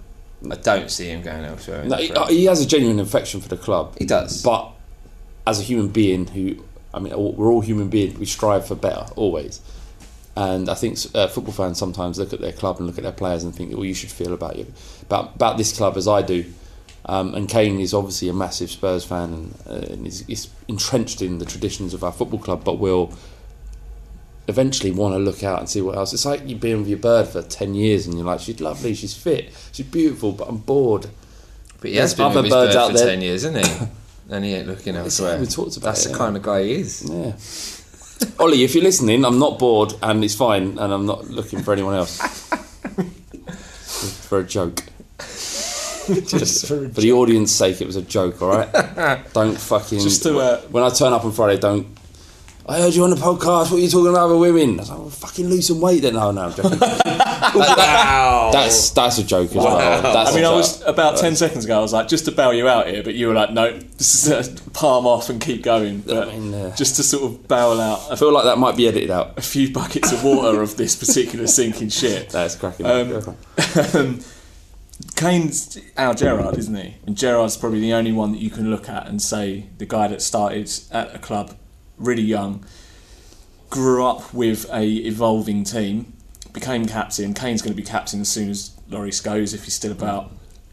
[0.49, 1.83] I don't see him going elsewhere.
[1.85, 3.95] No, he, he has a genuine affection for the club.
[3.97, 4.41] He does.
[4.41, 4.71] But
[5.45, 6.63] as a human being who,
[6.93, 8.17] I mean, we're all human beings.
[8.17, 9.61] We strive for better always.
[10.35, 13.11] And I think uh, football fans sometimes look at their club and look at their
[13.11, 14.71] players and think, "Well, you should feel about you
[15.01, 16.45] about about this club as I do."
[17.05, 21.21] Um, and Kane is obviously a massive Spurs fan and, uh, and is, is entrenched
[21.21, 23.13] in the traditions of our football club, but will
[24.49, 26.13] eventually want to look out and see what else.
[26.13, 28.93] It's like you've been with your bird for ten years and you're like, "She's lovely,
[28.93, 31.07] she's fit, she's beautiful," but I'm bored.
[31.79, 33.07] But he has been other with his birds bird out for there.
[33.07, 33.87] ten years, isn't he?
[34.29, 35.39] and he ain't looking elsewhere.
[35.39, 36.17] we talked about That's it, the yeah.
[36.17, 37.09] kind of guy he is.
[37.09, 37.33] Yeah.
[38.37, 41.71] Ollie, if you're listening, I'm not bored and it's fine, and I'm not looking for
[41.73, 42.17] anyone else.
[44.27, 44.83] for a joke.
[46.25, 48.71] Just for, the audience' sake, it was a joke, all right?
[49.33, 49.99] don't fucking.
[49.99, 51.87] Just to, uh, when I turn up on Friday, don't.
[52.69, 53.71] I heard you on the podcast.
[53.71, 54.77] What are you talking about with women?
[54.77, 56.13] I was like, well, fucking lose some weight then.
[56.13, 56.79] No, no, I'm joking.
[57.49, 59.77] That- that- That's that's a joke as well.
[60.03, 60.55] That's I mean, a I joke.
[60.57, 61.79] was about ten seconds ago.
[61.79, 64.27] I was like, just to bail you out here, but you were like, no, this
[64.27, 66.01] is a palm off and keep going.
[66.01, 66.29] But
[66.75, 68.11] just to sort of bail out.
[68.11, 69.37] I feel like that might be edited out.
[69.37, 72.29] A few buckets of water of this particular sinking shit.
[72.31, 72.85] That's cracking.
[72.85, 73.35] Um,
[73.95, 74.19] um,
[75.15, 76.95] Kane's our Gerrard, isn't he?
[77.07, 80.07] And Gerrard's probably the only one that you can look at and say the guy
[80.07, 81.55] that started at a club
[81.99, 82.65] really young,
[83.69, 86.13] grew up with a evolving team,
[86.53, 87.33] became captain.
[87.33, 90.31] Kane's going to be captain as soon as Loris goes if he's still about.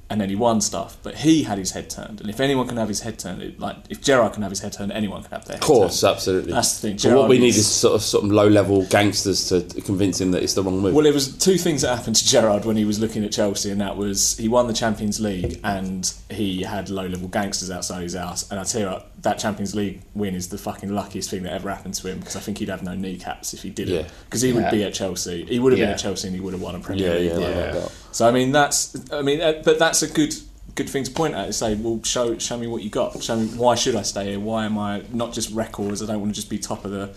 [0.09, 0.97] and then he won stuff.
[1.03, 3.59] But he had his head turned, and if anyone can have his head turned, it,
[3.59, 6.12] like if Gerrard can have his head turned, anyone can have their Of course, turned.
[6.14, 6.53] absolutely.
[6.53, 6.99] That's the thing.
[6.99, 10.20] So what we need is- is sort of sort of low level gangsters to convince
[10.20, 10.95] him that it's the wrong move.
[10.95, 13.68] Well, there was two things that happened to Gerrard when he was looking at Chelsea,
[13.72, 18.14] and that was he won the Champions League and he had low-level gangsters outside his
[18.14, 18.49] house.
[18.49, 21.53] And I tell you what, that Champions League win is the fucking luckiest thing that
[21.53, 23.95] ever happened to him because I think he'd have no kneecaps if he didn't.
[23.95, 24.09] Yeah.
[24.27, 24.57] Because he Yeah.
[24.57, 25.45] would be at Chelsea.
[25.47, 27.41] He would have been at Chelsea and he would have won a Premier Yeah, League.
[27.43, 27.91] yeah, like.
[28.12, 30.35] So I mean, that's I mean, uh, but that's a good
[30.75, 31.49] good thing to point at.
[31.49, 33.23] Is say, well, show show me what you got.
[33.23, 34.41] Show me why should I stay here?
[34.41, 36.03] Why am I not just records?
[36.03, 37.11] I don't want to just be top of the,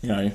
[0.00, 0.30] you know,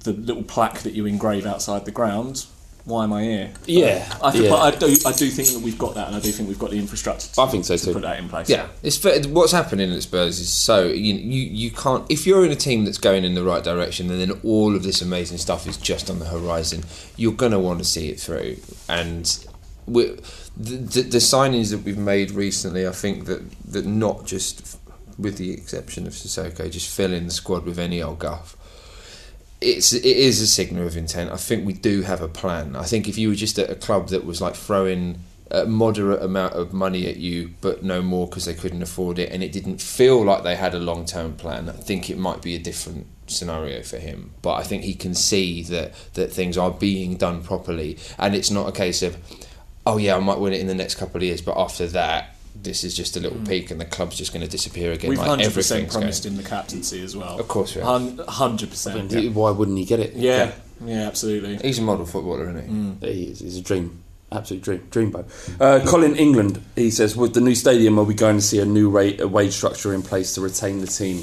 [0.00, 2.46] the little plaque that you engrave outside the ground.
[2.86, 3.50] Why am I here?
[3.66, 4.50] Yeah, I, think, yeah.
[4.50, 4.86] but I do.
[5.04, 7.26] I do think that we've got that, and I do think we've got the infrastructure.
[7.34, 7.92] To, I think so to too.
[7.92, 8.48] put that in place.
[8.48, 12.52] Yeah, it's what's happening at Spurs is so you, you you can't if you're in
[12.52, 15.66] a team that's going in the right direction and then all of this amazing stuff
[15.66, 16.84] is just on the horizon,
[17.16, 18.58] you're gonna want to see it through.
[18.88, 19.46] And
[19.86, 20.16] we
[20.56, 24.78] the, the, the signings that we've made recently, I think that that not just
[25.18, 28.55] with the exception of Sissoko, just filling the squad with any old guff.
[29.60, 31.32] It's it is a signal of intent.
[31.32, 32.76] I think we do have a plan.
[32.76, 36.22] I think if you were just at a club that was like throwing a moderate
[36.22, 39.52] amount of money at you, but no more because they couldn't afford it, and it
[39.52, 42.58] didn't feel like they had a long term plan, I think it might be a
[42.58, 44.32] different scenario for him.
[44.42, 48.50] But I think he can see that that things are being done properly, and it's
[48.50, 49.16] not a case of,
[49.86, 52.35] oh yeah, I might win it in the next couple of years, but after that.
[52.62, 55.10] This is just a little peak, and the club's just going to disappear again.
[55.10, 56.36] We've like hundred percent everything's promised going.
[56.36, 57.38] him the captaincy as well.
[57.38, 58.18] Of course we have.
[58.28, 59.34] Hundred percent.
[59.34, 60.14] Why wouldn't he get it?
[60.14, 60.52] Yeah,
[60.84, 61.56] yeah, absolutely.
[61.56, 63.12] He's a model footballer, isn't he?
[63.12, 63.40] He is.
[63.40, 64.02] He's a dream.
[64.32, 64.80] Absolute dream.
[64.90, 65.60] Dreamboat.
[65.60, 68.64] Uh, Colin England, he says, with the new stadium, are we going to see a
[68.64, 71.18] new rate, a wage structure in place to retain the team?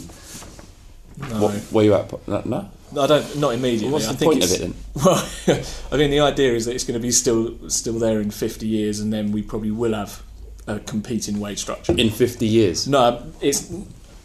[1.17, 1.43] No.
[1.43, 2.27] What, where you at?
[2.27, 2.41] No?
[2.45, 2.69] no?
[3.03, 3.35] I don't.
[3.37, 3.87] Not immediately.
[3.87, 4.73] Well, what's I the think point of it then?
[5.03, 5.29] Well,
[5.91, 8.67] I mean, the idea is that it's going to be still still there in fifty
[8.67, 10.21] years, and then we probably will have
[10.67, 11.93] a competing wage structure.
[11.97, 12.87] In 50 years?
[12.87, 13.71] No, it's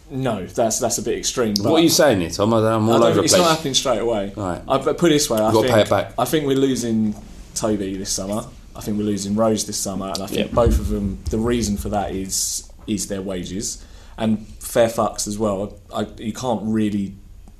[0.09, 0.45] no.
[0.45, 1.55] That's that's a bit extreme.
[1.55, 2.39] But What are you saying, it?
[2.39, 3.41] I'm, I'm all over it's place.
[3.41, 4.33] not happening straight away.
[4.35, 4.61] Right.
[4.67, 6.13] I, but put it this way, I You've got to think pay it back.
[6.17, 7.15] I think we're losing
[7.55, 8.43] Toby this summer.
[8.75, 10.53] I think we're losing Rose this summer, and I think Yeah.
[10.55, 11.19] both of them.
[11.29, 13.85] The reason for that is is their wages
[14.17, 15.77] and fair fucks as well.
[15.93, 17.13] I, you can't really,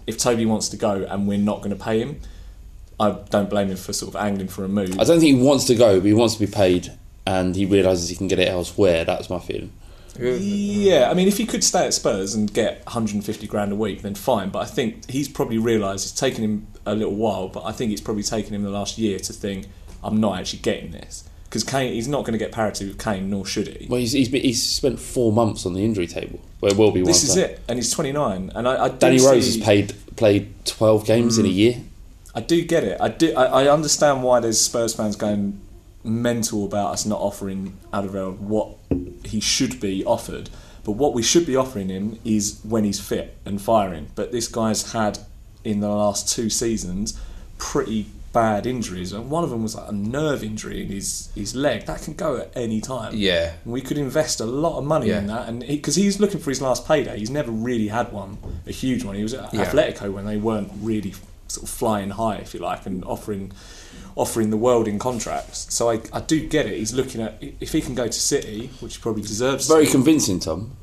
[0.07, 2.19] if Toby wants to go and we're not going to pay him,
[2.99, 4.93] I don't blame him for sort of angling for a move.
[4.99, 6.91] I don't think he wants to go, but he wants to be paid,
[7.25, 9.05] and he realises he can get it elsewhere.
[9.05, 9.71] That's my feeling.
[10.17, 14.01] Yeah, I mean, if he could stay at Spurs and get 150 grand a week,
[14.01, 14.49] then fine.
[14.49, 17.91] But I think he's probably realised it's taken him a little while, but I think
[17.91, 19.67] it's probably taken him the last year to think,
[20.03, 21.23] I'm not actually getting this.
[21.45, 23.87] Because Kane, he's not going to get parity with Kane, nor should he.
[23.89, 26.39] Well, he's, he's, been, he's spent four months on the injury table.
[26.59, 28.51] Where will be This is it, and he's 29.
[28.53, 31.55] And I, I Danny Rose see- has played played 12 games in a Mm.
[31.55, 31.81] year.
[32.35, 32.99] I do get it.
[33.01, 33.33] I do.
[33.33, 35.59] I, I understand why there's Spurs fans going
[36.03, 38.75] mental about us not offering Alderweireld what
[39.25, 40.49] he should be offered.
[40.83, 44.07] But what we should be offering him is when he's fit and firing.
[44.15, 45.19] But this guy's had
[45.63, 47.19] in the last two seasons
[47.57, 51.55] pretty bad injuries, and one of them was like a nerve injury in his his
[51.55, 53.13] leg that can go at any time.
[53.15, 53.53] Yeah.
[53.63, 56.49] And we could invest a lot of money in that, and because he's looking for
[56.49, 59.15] his last payday, he's never really had one, a huge one.
[59.15, 59.65] He was at Yeah.
[59.65, 61.13] Atletico when they weren't really
[61.47, 63.51] sort of flying high, if you like, and offering
[64.19, 65.67] offering the world in contracts.
[65.73, 66.77] So I, I do get it.
[66.77, 69.67] He's looking at if he can go to City, which he probably deserves.
[69.67, 69.91] Very to.
[69.91, 70.75] convincing, Tom.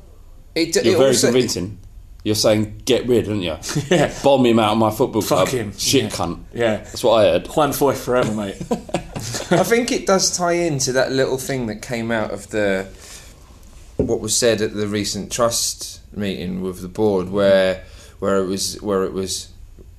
[0.55, 1.77] It, You're it very also- convincing.
[2.23, 3.55] You're saying get rid, aren't you?
[3.89, 4.13] Yeah.
[4.21, 5.47] Bomb him out of my football club.
[5.47, 5.71] Fuck him.
[5.77, 6.09] Shit Yeah.
[6.09, 6.39] cunt.
[6.53, 6.77] Yeah.
[6.77, 7.47] That's what I heard.
[7.47, 8.57] Juan Foyth forever, mate.
[9.51, 12.87] I think it does tie into that little thing that came out of the
[13.95, 17.83] what was said at the recent trust meeting with the board, where
[18.19, 19.49] where it was where it was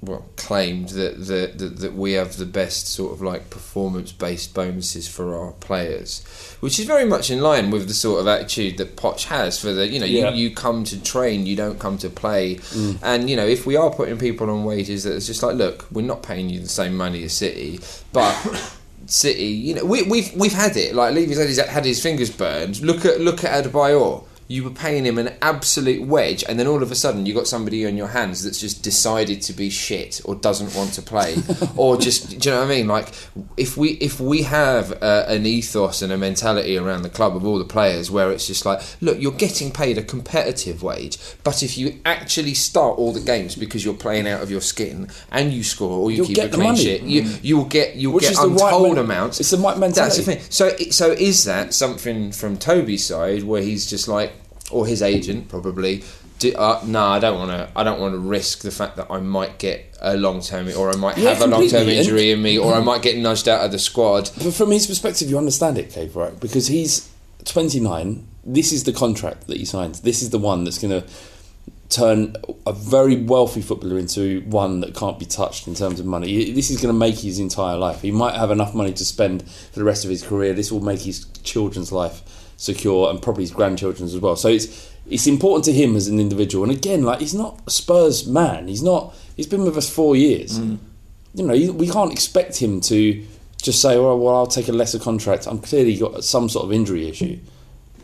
[0.00, 4.54] well claimed that that that, that we have the best sort of like performance based
[4.54, 6.24] bonuses for our players,
[6.60, 9.72] which is very much in line with the sort of attitude that Poch has for
[9.72, 10.30] the you know Yeah.
[10.30, 12.98] you, you come to train, you don't come to play, Mm.
[13.02, 15.86] and you know if we are putting people on wages that it's just like look,
[15.90, 17.80] we're not paying you the same money as City,
[18.12, 18.34] but.
[19.06, 20.94] City, you know, we, we've we've had it.
[20.94, 22.82] Like Levy's had his, had his fingers burned.
[22.82, 24.22] Look at look at Adebayor.
[24.50, 27.46] You were paying him an absolute wedge, and then all of a sudden you got
[27.46, 31.36] somebody on your hands that's just decided to be shit or doesn't want to play,
[31.76, 32.88] or just do you know what I mean?
[32.88, 33.08] Like
[33.58, 37.44] if we if we have uh, an ethos and a mentality around the club of
[37.46, 41.62] all the players where it's just like, look, you're getting paid a competitive wage, but
[41.62, 45.52] if you actually start all the games because you're playing out of your skin and
[45.52, 47.44] you score or you You'll keep a clean sheet, you Mm.
[47.44, 49.40] you will get you'll Which get right untold men- amounts.
[49.40, 50.40] it's the right That's the thing.
[50.48, 54.32] So, so is that something from Toby's side where he's just like,
[54.70, 56.02] or his agent probably,
[56.38, 57.68] Do, uh, no, I don't want to.
[57.74, 60.90] I don't want to risk the fact that I might get a long term, or
[60.90, 63.48] I might Yeah, have a long term injury in me, or I might get nudged
[63.48, 64.30] out of the squad.
[64.42, 66.38] But from his perspective, you understand it, Kayv, right?
[66.38, 67.10] Because he's
[67.44, 68.26] 29.
[68.44, 69.96] This is the contract that he signed.
[69.96, 71.08] This is the one that's going to
[71.88, 76.52] turn a very wealthy footballer into one that can't be touched in terms of money.
[76.52, 78.02] This is going to make his entire life.
[78.02, 80.52] He might have enough money to spend for the rest of his career.
[80.52, 84.36] This will make his children's life secure and probably his grandchildren's as well.
[84.36, 86.64] So it's it's important to him as an individual.
[86.64, 88.68] And again, like he's not a Spurs man.
[88.68, 89.14] He's not.
[89.36, 90.58] He's been with us four years.
[90.58, 90.78] Mm.
[91.34, 93.24] You know, we can't expect him to
[93.62, 96.72] just say, "Oh, well, I'll take a lesser contract." I'm clearly got some sort of
[96.72, 97.38] injury issue.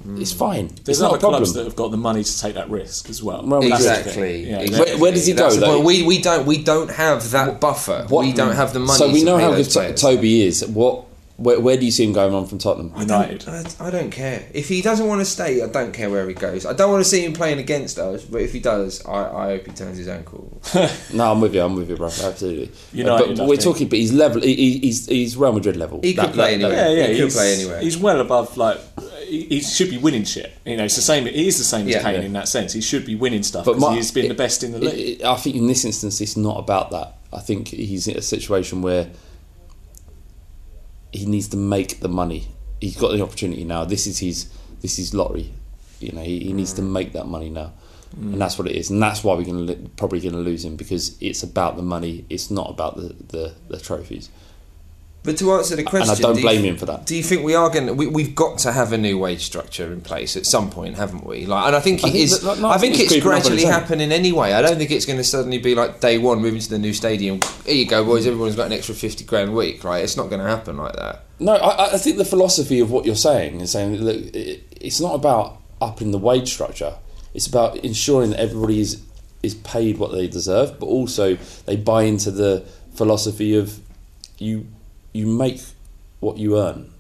[0.07, 0.21] Mm.
[0.21, 0.69] It's fine.
[0.69, 1.41] There's it's not other a problem.
[1.43, 3.43] clubs that have got the money to take that risk as well.
[3.45, 4.49] Well, exactly.
[4.49, 4.93] Yeah, exactly.
[4.93, 5.75] Where- where does he go, That's the though?
[5.75, 5.85] point.
[5.87, 8.07] We we don't we don't have that buffer.
[8.11, 8.99] we don't have the money.
[8.99, 10.65] So we to know pay how good Toby is.
[10.67, 11.07] What?
[11.37, 12.93] Where, where do you see him going on from Tottenham?
[12.97, 13.49] United.
[13.49, 15.61] I, I don't care if he doesn't want to stay.
[15.63, 16.65] I don't care where he goes.
[16.65, 18.23] I don't want to see him playing against us.
[18.25, 20.61] But if he does, I, I hope he turns his ankle.
[21.13, 21.63] No, I'm with you.
[21.63, 22.07] I'm with you, bro.
[22.07, 22.69] Absolutely.
[22.69, 23.89] Uh, United, but we're talking.
[23.89, 24.41] But he's level.
[24.43, 26.01] He, he- he's he's Real Madrid level.
[26.03, 26.73] He could play anywhere.
[26.91, 27.81] Yeah, yeah, He could play anywhere.
[27.81, 28.79] He's well above like
[29.27, 30.53] he, he should be winning shit.
[30.65, 31.27] You know, it's the same.
[31.27, 31.99] He is the same Yeah.
[31.99, 32.21] as Kane Yeah.
[32.23, 32.73] in that sense.
[32.73, 34.95] He should be winning stuff But because he's been the best in the league.
[34.95, 37.15] it- it- I think in this instance, it's not about that.
[37.33, 39.09] I think he's in a situation where
[41.15, 42.49] he needs to make the money.
[42.81, 43.85] He's got the opportunity now.
[43.85, 44.51] This is his.
[44.81, 45.53] This is lottery.
[46.01, 47.73] You know, he, he needs to make that money now,
[48.17, 48.91] and that's what it is.
[48.91, 51.83] And that's why we're going to probably going to lose him because it's about the
[51.83, 52.27] money.
[52.29, 54.29] It's not about the the, the trophies.
[55.25, 57.07] But to answer the question, And I don't do you- blame him for that.
[57.07, 57.87] Do you think we are going?
[57.87, 57.95] to...
[57.95, 61.25] We, we've got to have a new wage structure in place at some point, haven't
[61.27, 61.47] we?
[61.47, 62.41] Like, and I think I it think is.
[62.43, 64.53] that- like, I I think it's it's creeping up on gradually happening anyway.
[64.53, 66.93] I don't think it's going to suddenly be like day one, moving to the new
[66.93, 67.41] stadium.
[67.65, 68.27] Here you go, boys.
[68.27, 70.05] Everyone's got an extra fifty grand a week, right?
[70.05, 71.25] It's not going to happen like that.
[71.41, 75.01] No, I, I think the philosophy of what you're saying is saying look, it, it's
[75.01, 76.95] not about upping the wage structure.
[77.33, 79.01] It's about ensuring that everybody is
[79.43, 82.63] is paid what they deserve, but also they buy into the
[82.95, 83.81] philosophy of
[84.39, 84.67] you
[85.15, 85.63] you make
[86.21, 86.91] what you earn.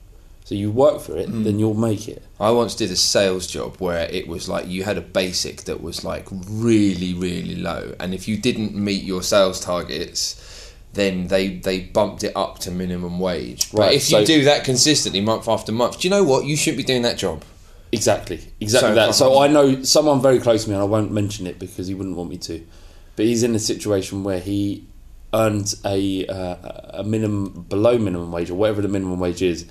[0.45, 1.59] So you work for it, then hmm.
[1.59, 2.23] you'll make it.
[2.39, 5.83] I once did a sales job where it was like you had a basic that
[5.83, 11.57] was like really, really low, and if you didn't meet your sales targets, then they
[11.57, 13.73] they bumped it up to minimum wage.
[13.73, 16.45] But Right, if you do that consistently, month after month, do you know what?
[16.45, 17.43] You shouldn't be doing that job.
[17.91, 19.15] Exactly, exactly So- that.
[19.15, 21.95] So I know someone very close to me, and I won't mention it because he
[21.95, 22.67] wouldn't want me to.
[23.17, 24.85] But he's in a situation where he
[25.35, 29.67] earns a uh, a minimum below minimum wage or whatever the minimum wage is.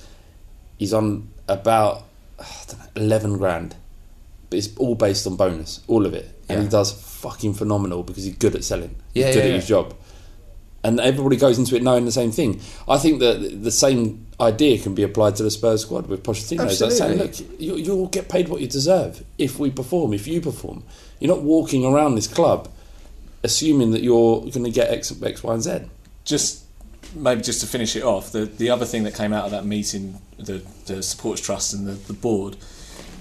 [0.77, 2.03] He's on about
[2.39, 3.75] I don't know, eleven grand,
[4.49, 6.63] but it's all based on bonus, all of it, and Yeah.
[6.63, 8.95] he does fucking phenomenal because he's good at selling.
[9.13, 9.55] Yeah, he's good yeah, at yeah.
[9.55, 9.95] his job.
[10.85, 12.59] And everybody goes into it knowing the same thing.
[12.89, 16.65] I think that the same idea can be applied to the Spurs squad with Pochettino.
[16.69, 17.67] It's like saying, Absolutely.
[17.67, 20.83] look, you, you'll get paid what you deserve if we perform, if you perform.
[21.21, 22.67] You're not walking around this club
[23.43, 25.79] assuming that you're going to get X, X, Y, and Z.
[26.25, 26.63] just
[27.15, 29.65] maybe just to finish it off, the the other thing that came out of that
[29.65, 32.55] meeting, the the supporters trust and the, the board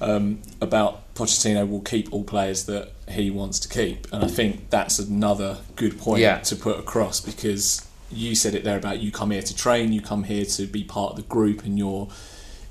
[0.00, 4.70] um, about Pochettino will keep all players that he wants to keep, and I think
[4.70, 6.38] that's another good point Yeah.
[6.38, 10.00] to put across because you said it there about you come here to train, you
[10.00, 12.08] come here to be part of the group, and you're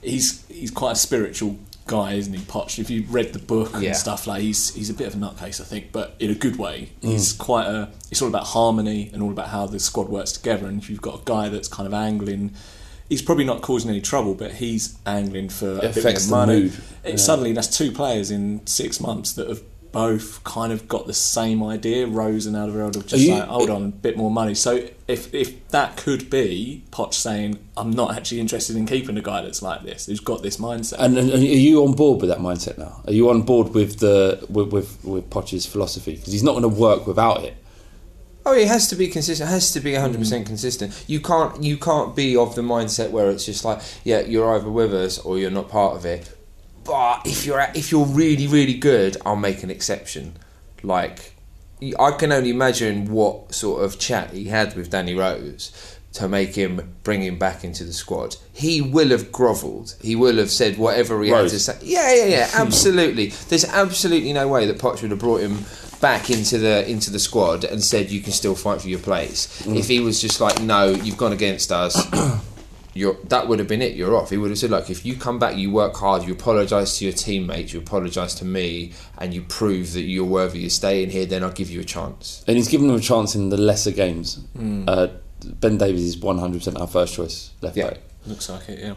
[0.01, 1.57] he's he's quite a spiritual
[1.91, 2.79] guy, isn't he, Poch?
[2.79, 3.89] If you read the book Yeah.
[3.89, 6.35] and stuff, like he's he's a bit of a nutcase, I think, but in a
[6.35, 6.89] good way.
[7.01, 7.09] Mm.
[7.11, 7.89] He's quite a.
[8.09, 10.65] It's all about harmony and all about how the squad works together.
[10.67, 12.53] And if you've got a guy that's kind of angling,
[13.09, 16.71] he's probably not causing any trouble, but he's angling for It a bit the money.
[17.05, 17.17] Yeah.
[17.17, 19.61] Suddenly, that's two players in six months that have
[19.91, 22.07] both kind of got the same idea.
[22.07, 24.55] Rose and Alderweireld have just Are you- like, hold on, a bit more money.
[24.55, 29.21] So if if that could be Poch saying, I'm not actually interested in keeping a
[29.21, 30.99] guy that's like this, who's got this mindset.
[30.99, 33.01] And, and are you on board with that mindset now?
[33.05, 36.15] Are you on board with the with with, with Poch's philosophy?
[36.15, 37.55] Because he's not going to work without it.
[38.45, 39.49] Oh, it has to be consistent.
[39.49, 40.45] It has to be 100% mm.
[40.45, 41.03] consistent.
[41.07, 44.69] You can't you can't be of the mindset where it's just like, yeah, you're either
[44.69, 46.35] with us or you're not part of it.
[46.91, 50.35] But if you're if you're really really good, I'll make an exception.
[50.83, 51.35] Like
[51.97, 55.71] I can only imagine what sort of chat he had with Danny Rose
[56.13, 58.35] to make him bring him back into the squad.
[58.51, 59.95] He will have grovelled.
[60.01, 61.77] He will have said whatever he had to say.
[61.81, 63.27] Yeah, yeah, yeah, absolutely.
[63.27, 65.63] There's absolutely no way that Poch would have brought him
[66.01, 69.61] back into the into the squad and said you can still fight for your place.
[69.61, 69.77] Mm.
[69.77, 72.05] If he was just like, no, you've gone against us.
[72.93, 73.95] You're, that would have been it.
[73.95, 74.31] You're off.
[74.31, 77.05] He would have said, "Look, if you come back, you work hard, you apologise to
[77.05, 81.25] your teammates, you apologise to me, and you prove that you're worthy of staying here,
[81.25, 83.91] then I'll give you a chance." And he's given them a chance in the lesser
[83.91, 84.39] games.
[84.57, 84.83] Mm.
[84.89, 85.07] Uh,
[85.61, 87.91] ben Davies is 100% our first choice left Yeah.
[87.91, 87.99] back.
[88.27, 88.93] Looks like it, yeah.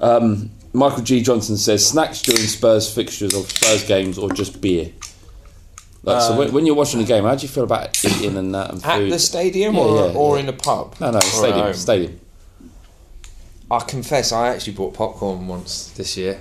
[0.00, 1.22] Um, Michael G.
[1.22, 4.90] Johnson says snacks during Spurs fixtures or Spurs games or just beer.
[6.02, 8.36] Like, so Uh, when, when you're watching the game, how do you feel about eating
[8.36, 9.12] and that and At food?
[9.12, 10.42] the stadium Yeah, or, yeah, or yeah.
[10.42, 10.94] in a pub?
[11.00, 11.74] No, no, Or at stadium.
[11.74, 12.20] Stadium.
[13.70, 16.38] I confess, I actually bought popcorn once this year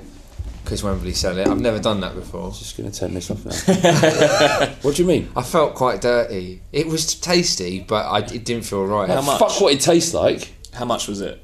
[0.64, 1.48] because Wembley sell it.
[1.48, 2.52] I've never done that before.
[2.52, 4.66] Just going to turn this off now.
[4.82, 5.30] what do you mean?
[5.36, 6.62] I felt quite dirty.
[6.72, 9.10] It was tasty, but I, it didn't feel right.
[9.10, 9.40] How much?
[9.40, 10.54] Fuck what it tastes like.
[10.74, 11.42] How much was it?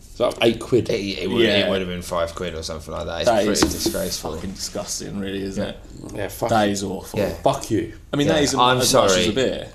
[0.00, 0.88] It's like eight quid.
[0.88, 1.66] It, it, would, Yeah.
[1.66, 3.16] it would have been five quid or something like that.
[3.20, 4.34] It's That pretty is disgraceful.
[4.34, 5.70] Fucking disgusting, really, isn't Yeah.
[5.70, 6.12] it?
[6.14, 6.72] Yeah, fuck That you.
[6.72, 7.18] is awful.
[7.18, 7.34] Yeah.
[7.34, 7.92] Fuck you.
[8.12, 9.68] I mean, Yeah, that isn't I'm as much as a beer.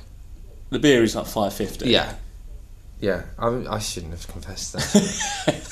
[0.71, 1.89] The beer is like five fifty.
[1.89, 2.15] Yeah.
[3.01, 5.67] Yeah, I, I shouldn't have confessed that.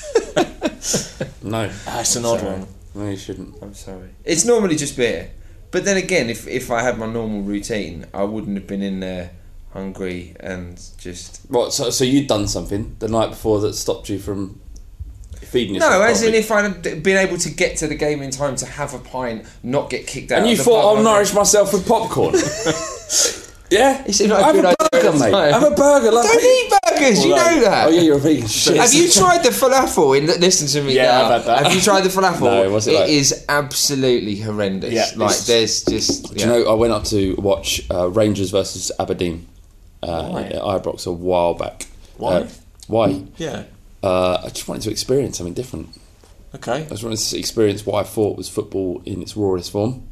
[1.42, 1.68] No.
[1.84, 2.52] That's an odd Sorry.
[2.52, 2.66] one.
[2.94, 3.54] No, you shouldn't.
[3.62, 4.10] I'm sorry.
[4.24, 5.30] It's normally just beer.
[5.70, 9.00] But then again, if, if I had my normal routine, I wouldn't have been in
[9.00, 9.30] there
[9.72, 11.42] hungry and just.
[11.48, 11.72] What?
[11.72, 14.60] So, so you'd done something the night before that stopped you from
[15.36, 15.92] feeding yourself?
[15.92, 18.66] No, as in if I'd been able to get to the game in time to
[18.66, 20.38] have a pint, not get kicked out.
[20.40, 22.34] And you of the thought I'll nourish myself with popcorn?
[23.70, 24.04] yeah.
[24.06, 25.30] It seemed like a good idea at burger, the mate.
[25.30, 25.52] time.
[25.52, 26.10] Have a burger.
[26.12, 27.86] Like Don't eat burgers, you know that.
[27.88, 28.46] Oh yeah, you're a vegan.
[28.48, 28.76] Shit.
[28.76, 30.16] Have you tried the falafel?
[30.18, 31.24] In listen to me Yeah, now.
[31.24, 31.62] I've had that.
[31.66, 32.40] Have you tried the falafel?
[32.42, 33.08] No, what's it like?
[33.08, 34.92] is absolutely horrendous.
[34.92, 36.34] Yeah, like there's just.
[36.34, 36.70] Do you know?
[36.70, 39.46] I went up to watch uh, Rangers versus Aberdeen
[40.02, 40.42] uh, Why?
[40.44, 41.86] at Ibrox a while back.
[42.16, 42.32] Why?
[42.34, 42.48] Uh,
[42.86, 43.24] why?
[43.36, 43.64] Yeah.
[44.02, 45.88] Uh, I just wanted to experience something different.
[46.54, 46.82] Okay.
[46.84, 50.08] I just wanted to experience what I thought was football in its rawest form.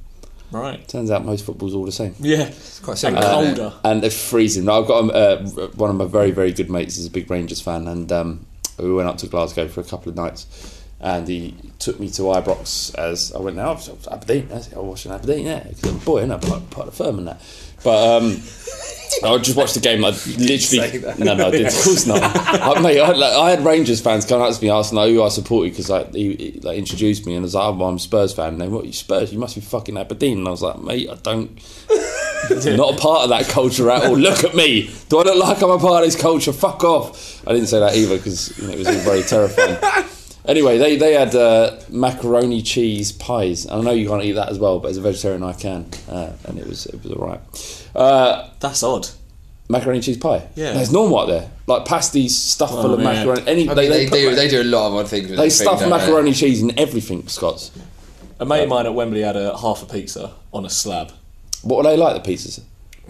[0.50, 0.86] Right.
[0.88, 2.14] Turns out most football's all the same.
[2.20, 2.46] Yeah.
[2.48, 3.26] It's quite And similar.
[3.42, 3.56] isn't it?
[3.58, 3.76] colder.
[3.84, 4.68] and it's freezing.
[4.68, 5.36] I've got um, uh,
[5.76, 8.46] one of my very very good mates is a big Rangers fan, and um,
[8.78, 12.22] we went up to Glasgow for a couple of nights, and he took me to
[12.22, 13.70] Ibrox as I went now.
[13.70, 16.70] I was Aberdeen, I was watching Aberdeen, yeah, because I'm a boy, and I'm part,
[16.70, 17.42] part of the firm and that.
[17.82, 18.42] But um,
[19.24, 20.04] I just watched the game.
[20.04, 21.66] I literally no, no, I did.
[21.66, 22.20] Of course not.
[22.22, 25.22] I, mate, I, like, I had Rangers fans come up to me asking like, who
[25.22, 27.88] I supported because like he, he, like introduced me and I was like, oh, well,
[27.88, 28.54] I'm a Spurs fan.
[28.54, 29.32] And they, what you Spurs?
[29.32, 30.38] You must be fucking Aberdeen.
[30.38, 31.50] And I was like, mate, I don't.
[32.50, 34.16] Not a part of that culture at all.
[34.16, 34.90] Look at me.
[35.08, 36.52] Do I look like I'm a part of this culture?
[36.52, 37.46] Fuck off.
[37.46, 40.04] I didn't say that either because you know, it was all very terrifying.
[40.48, 43.68] Anyway, they, they had uh, macaroni cheese pies.
[43.68, 46.32] I know you can't eat that as well, but as a vegetarian, I can, uh,
[46.44, 47.40] and it was it was alright.
[47.94, 49.08] Uh, That's odd.
[49.68, 50.48] macaroni cheese pie.
[50.56, 50.72] Yeah.
[50.72, 53.26] there's normal out there, like pasties stuffed full Oh, of man.
[53.26, 53.42] macaroni.
[53.46, 54.34] Any I they, mean, they, put do.
[54.34, 55.28] They do a lot of odd things.
[55.28, 55.96] With they stuff don't they?
[55.98, 57.70] macaroni cheese in everything, Scots.
[58.40, 61.12] A mate of mine at Wembley had a half a pizza on a slab.
[61.62, 62.22] What were they like?
[62.22, 62.60] The pizzas?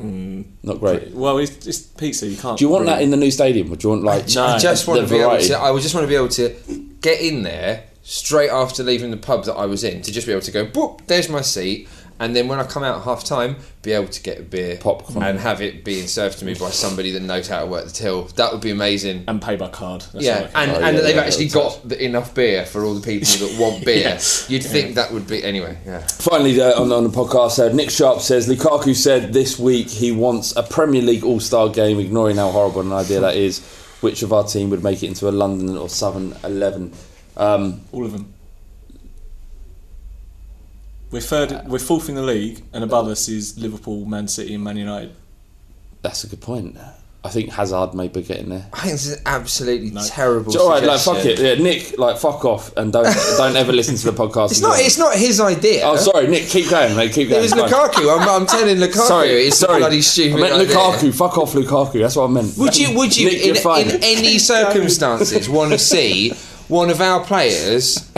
[0.00, 0.44] Mm.
[0.62, 1.10] Not great.
[1.12, 2.26] Well, it's, it's pizza.
[2.26, 2.58] You can't.
[2.58, 3.70] Do you want really- that in the new stadium?
[3.72, 4.44] Or do you want like No.
[4.46, 5.54] I just want to be able to.
[5.58, 9.16] I would just want to be able to get in there straight after leaving the
[9.16, 10.66] pub that I was in to just be able to go.
[10.66, 11.88] Boop, there's my seat.
[12.20, 14.76] And then when I come out at half time, be able to get a beer,
[14.80, 15.22] Popcorn.
[15.22, 17.92] and have it being served to me by somebody that knows how to work the
[17.92, 18.24] till.
[18.34, 19.22] That would be amazing.
[19.28, 20.00] and pay by card.
[20.12, 22.34] That's yeah, all I can- and, Oh, and yeah, they've yeah, actually got the, enough
[22.34, 23.98] beer for all the people that want beer.
[23.98, 24.20] Yeah.
[24.48, 25.78] You'd think that would be anyway.
[25.86, 26.00] Yeah.
[26.08, 30.10] Finally, uh, on, on the podcast, uh, Nick Sharp says Lukaku said this week he
[30.10, 33.60] wants a Premier League All Star game, ignoring how horrible an idea that is.
[34.00, 36.92] Which of our team would make it into a London or Southern Eleven?
[37.36, 38.32] Um, all of them.
[41.10, 41.66] We're third.
[41.66, 45.14] We're fourth in the league, and above us is Liverpool, Man City, and Man United.
[46.02, 46.76] that's a good point.
[47.28, 48.66] I think Hazard may be getting there.
[48.72, 50.58] I think this is an absolutely terrible.
[50.58, 51.98] All right, like fuck it, yeah, Nick.
[51.98, 53.04] Like fuck off and don't
[53.36, 54.52] don't ever listen to the podcast.
[54.52, 54.80] It's not.
[54.80, 55.82] It's not his idea.
[55.84, 56.48] Oh, sorry, Nick.
[56.48, 57.12] Keep going, mate.
[57.12, 57.40] Keep going.
[57.40, 57.70] It was It's.
[57.70, 58.18] Lukaku.
[58.18, 58.94] I'm, I'm telling Lukaku.
[59.08, 59.76] Sorry, it's sorry.
[59.76, 60.38] a bloody stupid.
[60.38, 60.74] I meant idea.
[60.74, 61.14] Lukaku.
[61.14, 62.00] Fuck off, Lukaku.
[62.00, 62.56] That's what I meant.
[62.56, 62.96] Would you?
[62.96, 63.26] Would you?
[63.26, 66.30] Nick, in, in any circumstances, want to see
[66.68, 68.10] one of our players?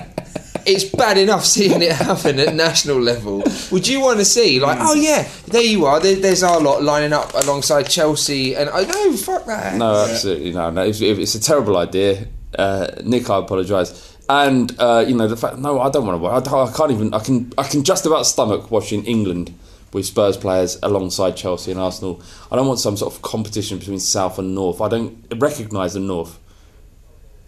[0.72, 3.42] It's bad enough seeing it happen at national level.
[3.70, 6.00] Would you want to see, like, oh yeah, there you are.
[6.00, 9.76] There, there's our lot lining up alongside Chelsea, and I know, fuck that.
[9.76, 10.70] No, absolutely no.
[10.70, 12.26] No, it's, it's a terrible idea.
[12.56, 14.16] Uh, Nick, I apologise.
[14.28, 15.58] And uh, you know the fact.
[15.58, 16.46] No, I don't want to watch.
[16.46, 17.12] I, I can't even.
[17.12, 17.52] I can.
[17.58, 19.52] I can just about stomach watching England
[19.92, 22.22] with Spurs players alongside Chelsea and Arsenal.
[22.50, 24.80] I don't want some sort of competition between South and North.
[24.80, 26.38] I don't recognise the North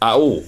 [0.00, 0.42] at all.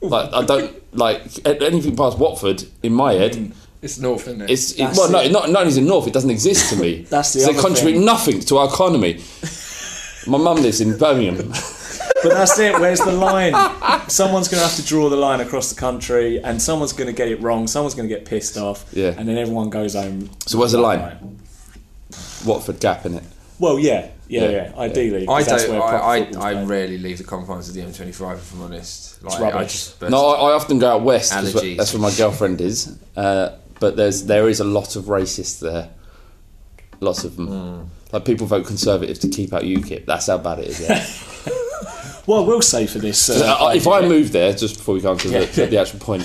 [0.00, 3.32] Like I don't like anything past Watford in my head.
[3.32, 3.54] Mm.
[3.80, 4.50] It's North, isn't it?
[4.50, 5.32] It's it, That's well, no, it.
[5.32, 7.02] not not only is it North, it doesn't exist to me.
[7.10, 8.04] That's the So they other contribute thing.
[8.04, 9.20] nothing to our economy.
[10.26, 11.48] My mum lives in Birmingham.
[12.22, 12.78] But that's it.
[12.78, 13.52] Where's the line?
[14.08, 17.12] Someone's going to have to draw the line across the country, and someone's going to
[17.12, 17.66] get it wrong.
[17.66, 18.88] Someone's going to get pissed off.
[18.92, 19.14] Yeah.
[19.18, 20.30] And then everyone goes home.
[20.46, 21.00] So where's the line?
[21.00, 21.16] Right.
[22.46, 23.24] Watford gap in it.
[23.62, 24.50] Well, yeah, yeah, Yeah.
[24.50, 24.72] yeah.
[24.76, 25.80] Ideally, 'cause I don't.
[25.80, 28.34] I, I, I rarely leave the confines of the M25.
[28.34, 29.72] If I'm honest, like, I rubbish.
[29.72, 31.32] just No, I, I often go out west.
[31.32, 31.76] Allergies.
[31.76, 32.98] That's where my girlfriend is.
[33.16, 35.90] Uh, but there's there is a lot of racists there.
[37.00, 37.46] Lots of them.
[37.48, 37.82] Hmm.
[38.12, 40.06] Like people vote Conservative to keep out UKIP.
[40.06, 40.80] That's how bad it is.
[40.80, 41.06] Yeah.
[42.24, 43.28] Well, we'll say for this.
[43.28, 45.46] Uh, if I move there, just before we go on to the, Yeah.
[45.46, 46.22] to the actual point,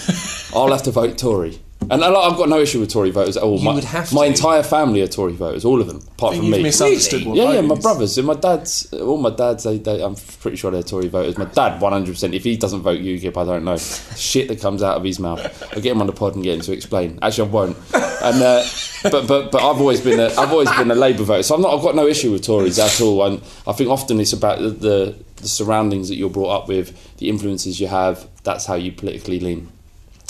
[0.53, 1.59] I'll have to vote Tory.
[1.89, 3.57] And I- I've got no issue with Tory voters at all.
[3.57, 6.43] You my, would have my entire family are Tory voters, all of them, apart think
[6.43, 6.63] from you've me.
[6.63, 10.15] misunderstood what yeah, yeah, my brothers and my dad's, all my dads, they, they, I'm
[10.41, 11.37] pretty sure they're Tory voters.
[11.37, 12.33] My dad, 100%.
[12.33, 13.77] If he doesn't vote UKIP, I don't know.
[13.77, 15.39] Shit that comes out of his mouth.
[15.73, 17.19] I'll get him on the pod and get him to explain.
[17.21, 17.77] Actually, I won't.
[17.93, 18.63] And uh,
[19.03, 21.61] but but but I've always been a, I've always been a Labour voter, so I'm
[21.61, 21.73] not.
[21.75, 23.23] I've got no issue with Tories at all.
[23.25, 27.15] And I think often it's about the, the the surroundings that you're brought up with,
[27.17, 28.27] the influences you have.
[28.43, 29.69] That's how you politically lean.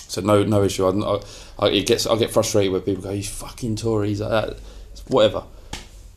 [0.10, 0.86] So no, no issue.
[0.86, 1.22] I, I,
[1.60, 4.58] I, it gets, I get frustrated when people go, "You fucking Tories," like that.
[5.08, 5.44] Whatever.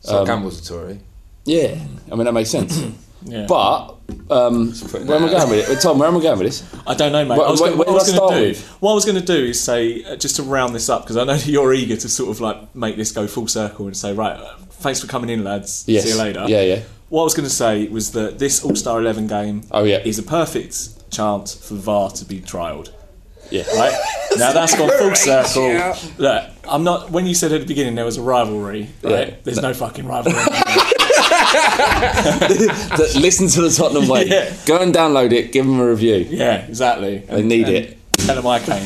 [0.01, 0.99] So Um, Campbell's a Tory.
[1.45, 1.75] Yeah,
[2.11, 2.81] I mean that makes sense.
[3.23, 3.45] Yeah.
[3.47, 3.97] But
[4.31, 5.79] um, where am I going with it?
[5.79, 6.75] Tom, where am I going with this?
[6.87, 7.37] I don't know, mate.
[7.37, 8.67] Where- I was where- gonna, what I was going to do, with?
[8.79, 11.17] what I was going to do is say, uh, just to round this up, because
[11.17, 14.11] I know you're eager to sort of like make this go full circle and say,
[14.11, 15.83] right, uh, thanks for coming in, lads.
[15.85, 16.05] Yes.
[16.05, 16.45] See you later.
[16.47, 16.81] Yeah, yeah.
[17.09, 19.99] What I was going to say was that this All Star Eleven game, oh yeah,
[19.99, 22.89] is a perfect chance for VAR to be trialled.
[23.51, 23.63] Yeah.
[23.77, 23.93] Right.
[24.37, 25.67] Now that's gone full circle.
[25.67, 25.93] yeah.
[26.17, 27.11] Look, I'm not.
[27.11, 29.27] When you said at the beginning there was a rivalry, right?
[29.27, 29.35] Yeah.
[29.43, 30.37] There's no fucking rivalry.
[31.51, 34.25] That- Listen to the Tottenham way.
[34.27, 34.53] Yeah.
[34.65, 35.51] Go and download it.
[35.51, 36.25] Give them a review.
[36.29, 37.17] yeah, exactly.
[37.19, 37.97] They need it.
[38.13, 38.85] Tell them I came.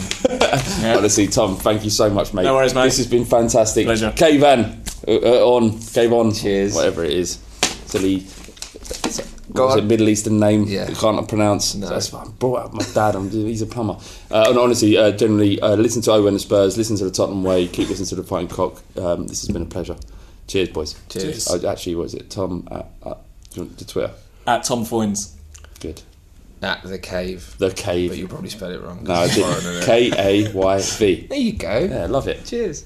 [0.97, 2.43] Honestly, Tom, thank you so much, mate.
[2.43, 2.86] No worries, mate.
[2.86, 3.86] This has been fantastic.
[3.86, 4.11] Pleasure.
[4.16, 6.34] Kayv Van, uh, uh, on, Cave on.
[6.34, 6.74] Cheers.
[6.74, 7.38] Whatever it is.
[7.86, 8.26] Silly.
[9.56, 9.84] Go What was on.
[9.86, 10.64] it, Middle Eastern name?
[10.68, 10.88] Yeah.
[10.89, 11.74] I can't pronounce.
[11.74, 13.16] That's why I brought up my dad.
[13.16, 13.97] I'm, he's a plumber.
[14.30, 16.78] Uh, and honestly, uh, generally, uh, listen to Owen and Spurs.
[16.78, 17.68] Listen to the Tottenham way.
[17.68, 18.82] Keep listening to the Fighting Cock.
[18.97, 19.95] Um, this has been a pleasure.
[20.47, 20.95] Cheers, boys.
[21.10, 21.47] Cheers.
[21.47, 22.30] Uh, actually, what is it?
[22.30, 23.18] Tom at, at
[23.51, 24.14] do you want the Twitter.
[24.45, 25.34] At Tom Foins.
[25.80, 26.01] Good.
[26.62, 27.56] At the cave.
[27.58, 28.12] The cave.
[28.12, 29.03] But you probably spell it wrong.
[29.03, 29.84] No, I did.
[29.84, 30.12] K
[30.47, 31.28] A Y V.
[31.28, 31.80] There you go.
[31.80, 32.43] Yeah, love it.
[32.45, 32.86] Cheers.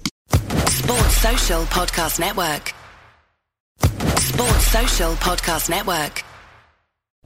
[0.67, 2.73] Sports Social Podcast Network.
[4.19, 6.23] Sports Social Podcast Network.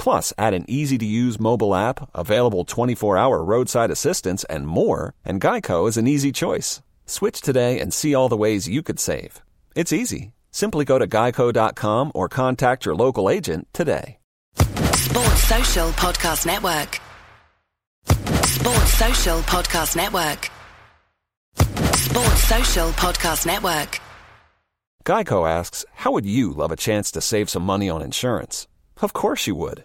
[0.00, 5.12] Plus, add an easy to use mobile app, available 24 hour roadside assistance, and more,
[5.26, 6.80] and Geico is an easy choice.
[7.04, 9.42] Switch today and see all the ways you could save.
[9.76, 10.32] It's easy.
[10.50, 14.16] Simply go to geico.com or contact your local agent today.
[14.56, 16.98] Sports Social Podcast Network.
[18.46, 20.50] Sports Social Podcast Network.
[21.94, 24.00] Sports Social Podcast Network.
[25.04, 28.66] Geico asks, How would you love a chance to save some money on insurance?
[29.02, 29.84] Of course you would.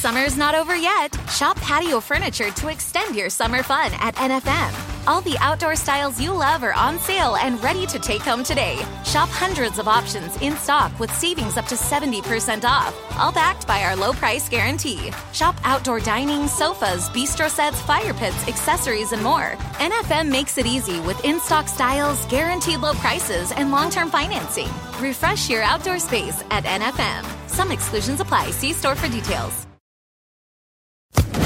[0.00, 1.14] Summer's not over yet.
[1.28, 5.06] Shop patio furniture to extend your summer fun at NFM.
[5.06, 8.76] All the outdoor styles you love are on sale and ready to take home today.
[9.04, 13.82] Shop hundreds of options in stock with savings up to 70% off, all backed by
[13.84, 15.12] our low price guarantee.
[15.34, 19.52] Shop outdoor dining, sofas, bistro sets, fire pits, accessories, and more.
[19.78, 24.68] NFM makes it easy with in stock styles, guaranteed low prices, and long term financing.
[24.98, 27.22] Refresh your outdoor space at NFM.
[27.50, 28.50] Some exclusions apply.
[28.50, 29.66] See store for details.